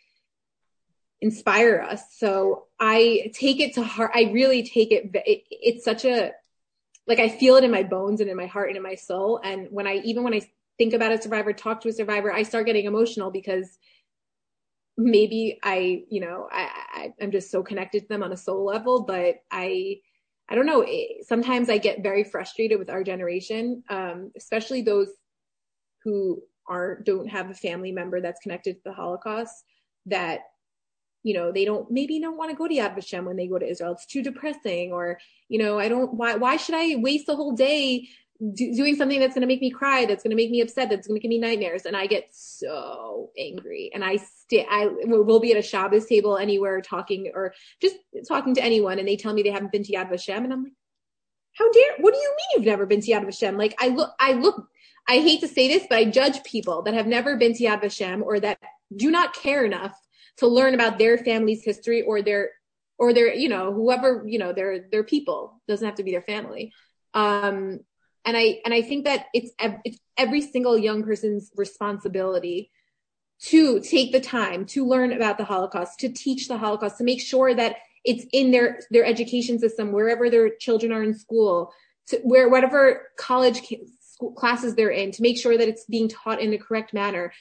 [1.19, 2.03] inspire us.
[2.17, 4.11] So I take it to heart.
[4.13, 5.09] I really take it.
[5.13, 6.31] it it's such a,
[7.07, 9.39] like I feel it in my bones and in my heart and in my soul.
[9.43, 10.41] And when I, even when I
[10.77, 13.77] think about a survivor, talk to a survivor, I start getting emotional because
[14.97, 18.65] maybe I, you know, I, I I'm just so connected to them on a soul
[18.65, 19.97] level, but I,
[20.49, 20.85] I don't know.
[21.23, 25.09] Sometimes I get very frustrated with our generation, um, especially those
[26.03, 29.63] who aren't don't have a family member that's connected to the Holocaust.
[30.07, 30.41] That
[31.25, 33.57] you know they don't maybe don't want to go to Yad Vashem when they go
[33.57, 33.93] to Israel.
[33.93, 35.19] It's too depressing, or
[35.49, 36.13] you know I don't.
[36.13, 38.07] Why why should I waste the whole day
[38.53, 40.89] do, doing something that's going to make me cry, that's going to make me upset,
[40.89, 41.85] that's going to give me nightmares.
[41.85, 43.89] And I get so angry.
[43.93, 47.95] And I stay, I will be at a Shabbos table anywhere talking or just
[48.27, 48.99] talking to anyone.
[48.99, 50.43] And they tell me they haven't been to Yad Vashem.
[50.43, 50.73] And I'm like,
[51.57, 53.57] how dare, what do you mean you've never been to Yad Vashem?
[53.57, 54.67] Like I look, I look,
[55.07, 57.81] I hate to say this, but I judge people that have never been to Yad
[57.81, 58.59] Vashem or that
[58.95, 59.97] do not care enough
[60.37, 62.51] to learn about their family's history or their,
[62.97, 66.21] or their, you know, whoever, you know, their, their people doesn't have to be their
[66.21, 66.71] family.
[67.13, 67.79] Um,
[68.25, 72.71] and I and I think that it's it's every single young person's responsibility
[73.43, 77.21] to take the time to learn about the Holocaust, to teach the Holocaust, to make
[77.21, 81.71] sure that it's in their their education system wherever their children are in school,
[82.07, 83.61] to where whatever college
[84.35, 87.31] classes they're in, to make sure that it's being taught in the correct manner,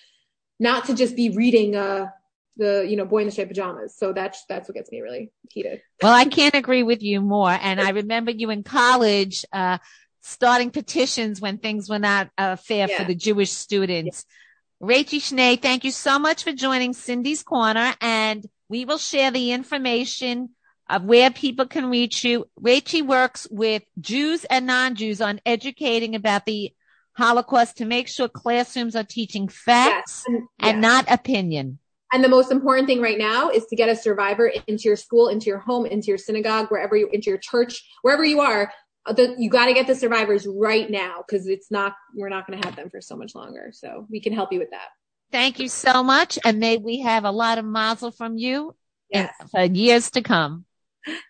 [0.60, 2.08] not to just be reading uh
[2.56, 5.32] the you know boy in the striped pajamas so that's that's what gets me really
[5.50, 9.78] heated well i can't agree with you more and i remember you in college uh
[10.24, 12.96] starting petitions when things were not uh, fair yeah.
[12.96, 14.24] for the Jewish students.
[14.26, 14.86] Yeah.
[14.86, 19.52] Rachel Schnee, thank you so much for joining Cindy's Corner, and we will share the
[19.52, 20.50] information
[20.88, 22.46] of where people can reach you.
[22.56, 26.72] Rachel works with Jews and non-Jews on educating about the
[27.12, 30.36] Holocaust to make sure classrooms are teaching facts yes.
[30.36, 31.78] and, and not opinion.
[32.14, 35.30] And the most important thing right now is to get a survivor into your school,
[35.30, 38.72] into your home, into your synagogue, wherever you, into your church, wherever you are,
[39.16, 42.62] the, you got to get the survivors right now because it's not we're not going
[42.62, 43.70] to have them for so much longer.
[43.72, 44.90] So we can help you with that.
[45.32, 48.76] Thank you so much and may we have a lot of mazel from you
[49.10, 49.34] yes.
[49.50, 50.66] for years to come.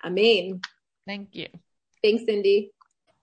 [0.03, 0.61] I mean
[1.07, 1.49] thank you.
[2.03, 2.73] Thanks cindy.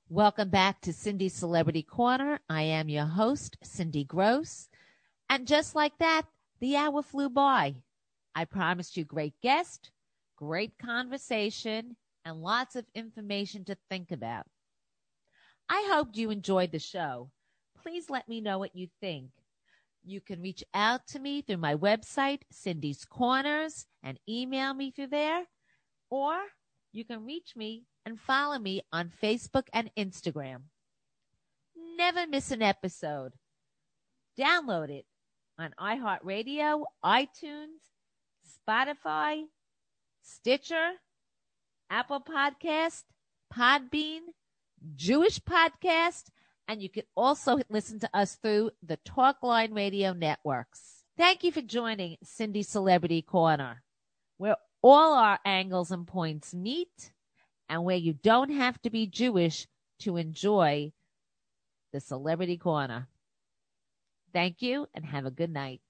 [0.09, 2.39] Welcome back to cindy's celebrity corner.
[2.49, 4.68] I am your host cindy gross.
[5.30, 6.24] And just like that
[6.62, 7.76] the hour flew by
[8.34, 9.91] i promised you great guest
[10.38, 11.95] great conversation
[12.26, 14.45] and lots of information to think about.
[15.70, 17.30] I hoped you enjoyed the show.
[17.82, 19.30] Please let me know what you think.
[20.03, 25.07] You can reach out to me through my website, Cindy's Corners, and email me through
[25.07, 25.45] there.
[26.09, 26.36] Or
[26.91, 30.64] you can reach me and follow me on Facebook and Instagram.
[31.97, 33.34] Never miss an episode.
[34.38, 35.05] Download it
[35.62, 37.82] on iHeartRadio, iTunes,
[38.68, 39.43] Spotify,
[40.24, 40.93] Stitcher,
[41.89, 43.03] Apple Podcast,
[43.53, 44.22] Podbean,
[44.95, 46.30] Jewish Podcast,
[46.68, 51.03] and you can also listen to us through the Talkline Radio networks.
[51.16, 53.84] Thank you for joining Cindy Celebrity Corner,
[54.38, 57.12] where all our angles and points meet
[57.70, 59.68] and where you don't have to be Jewish
[59.99, 60.91] to enjoy
[61.93, 63.07] the Celebrity Corner.
[64.34, 65.82] Thank you and have a good night.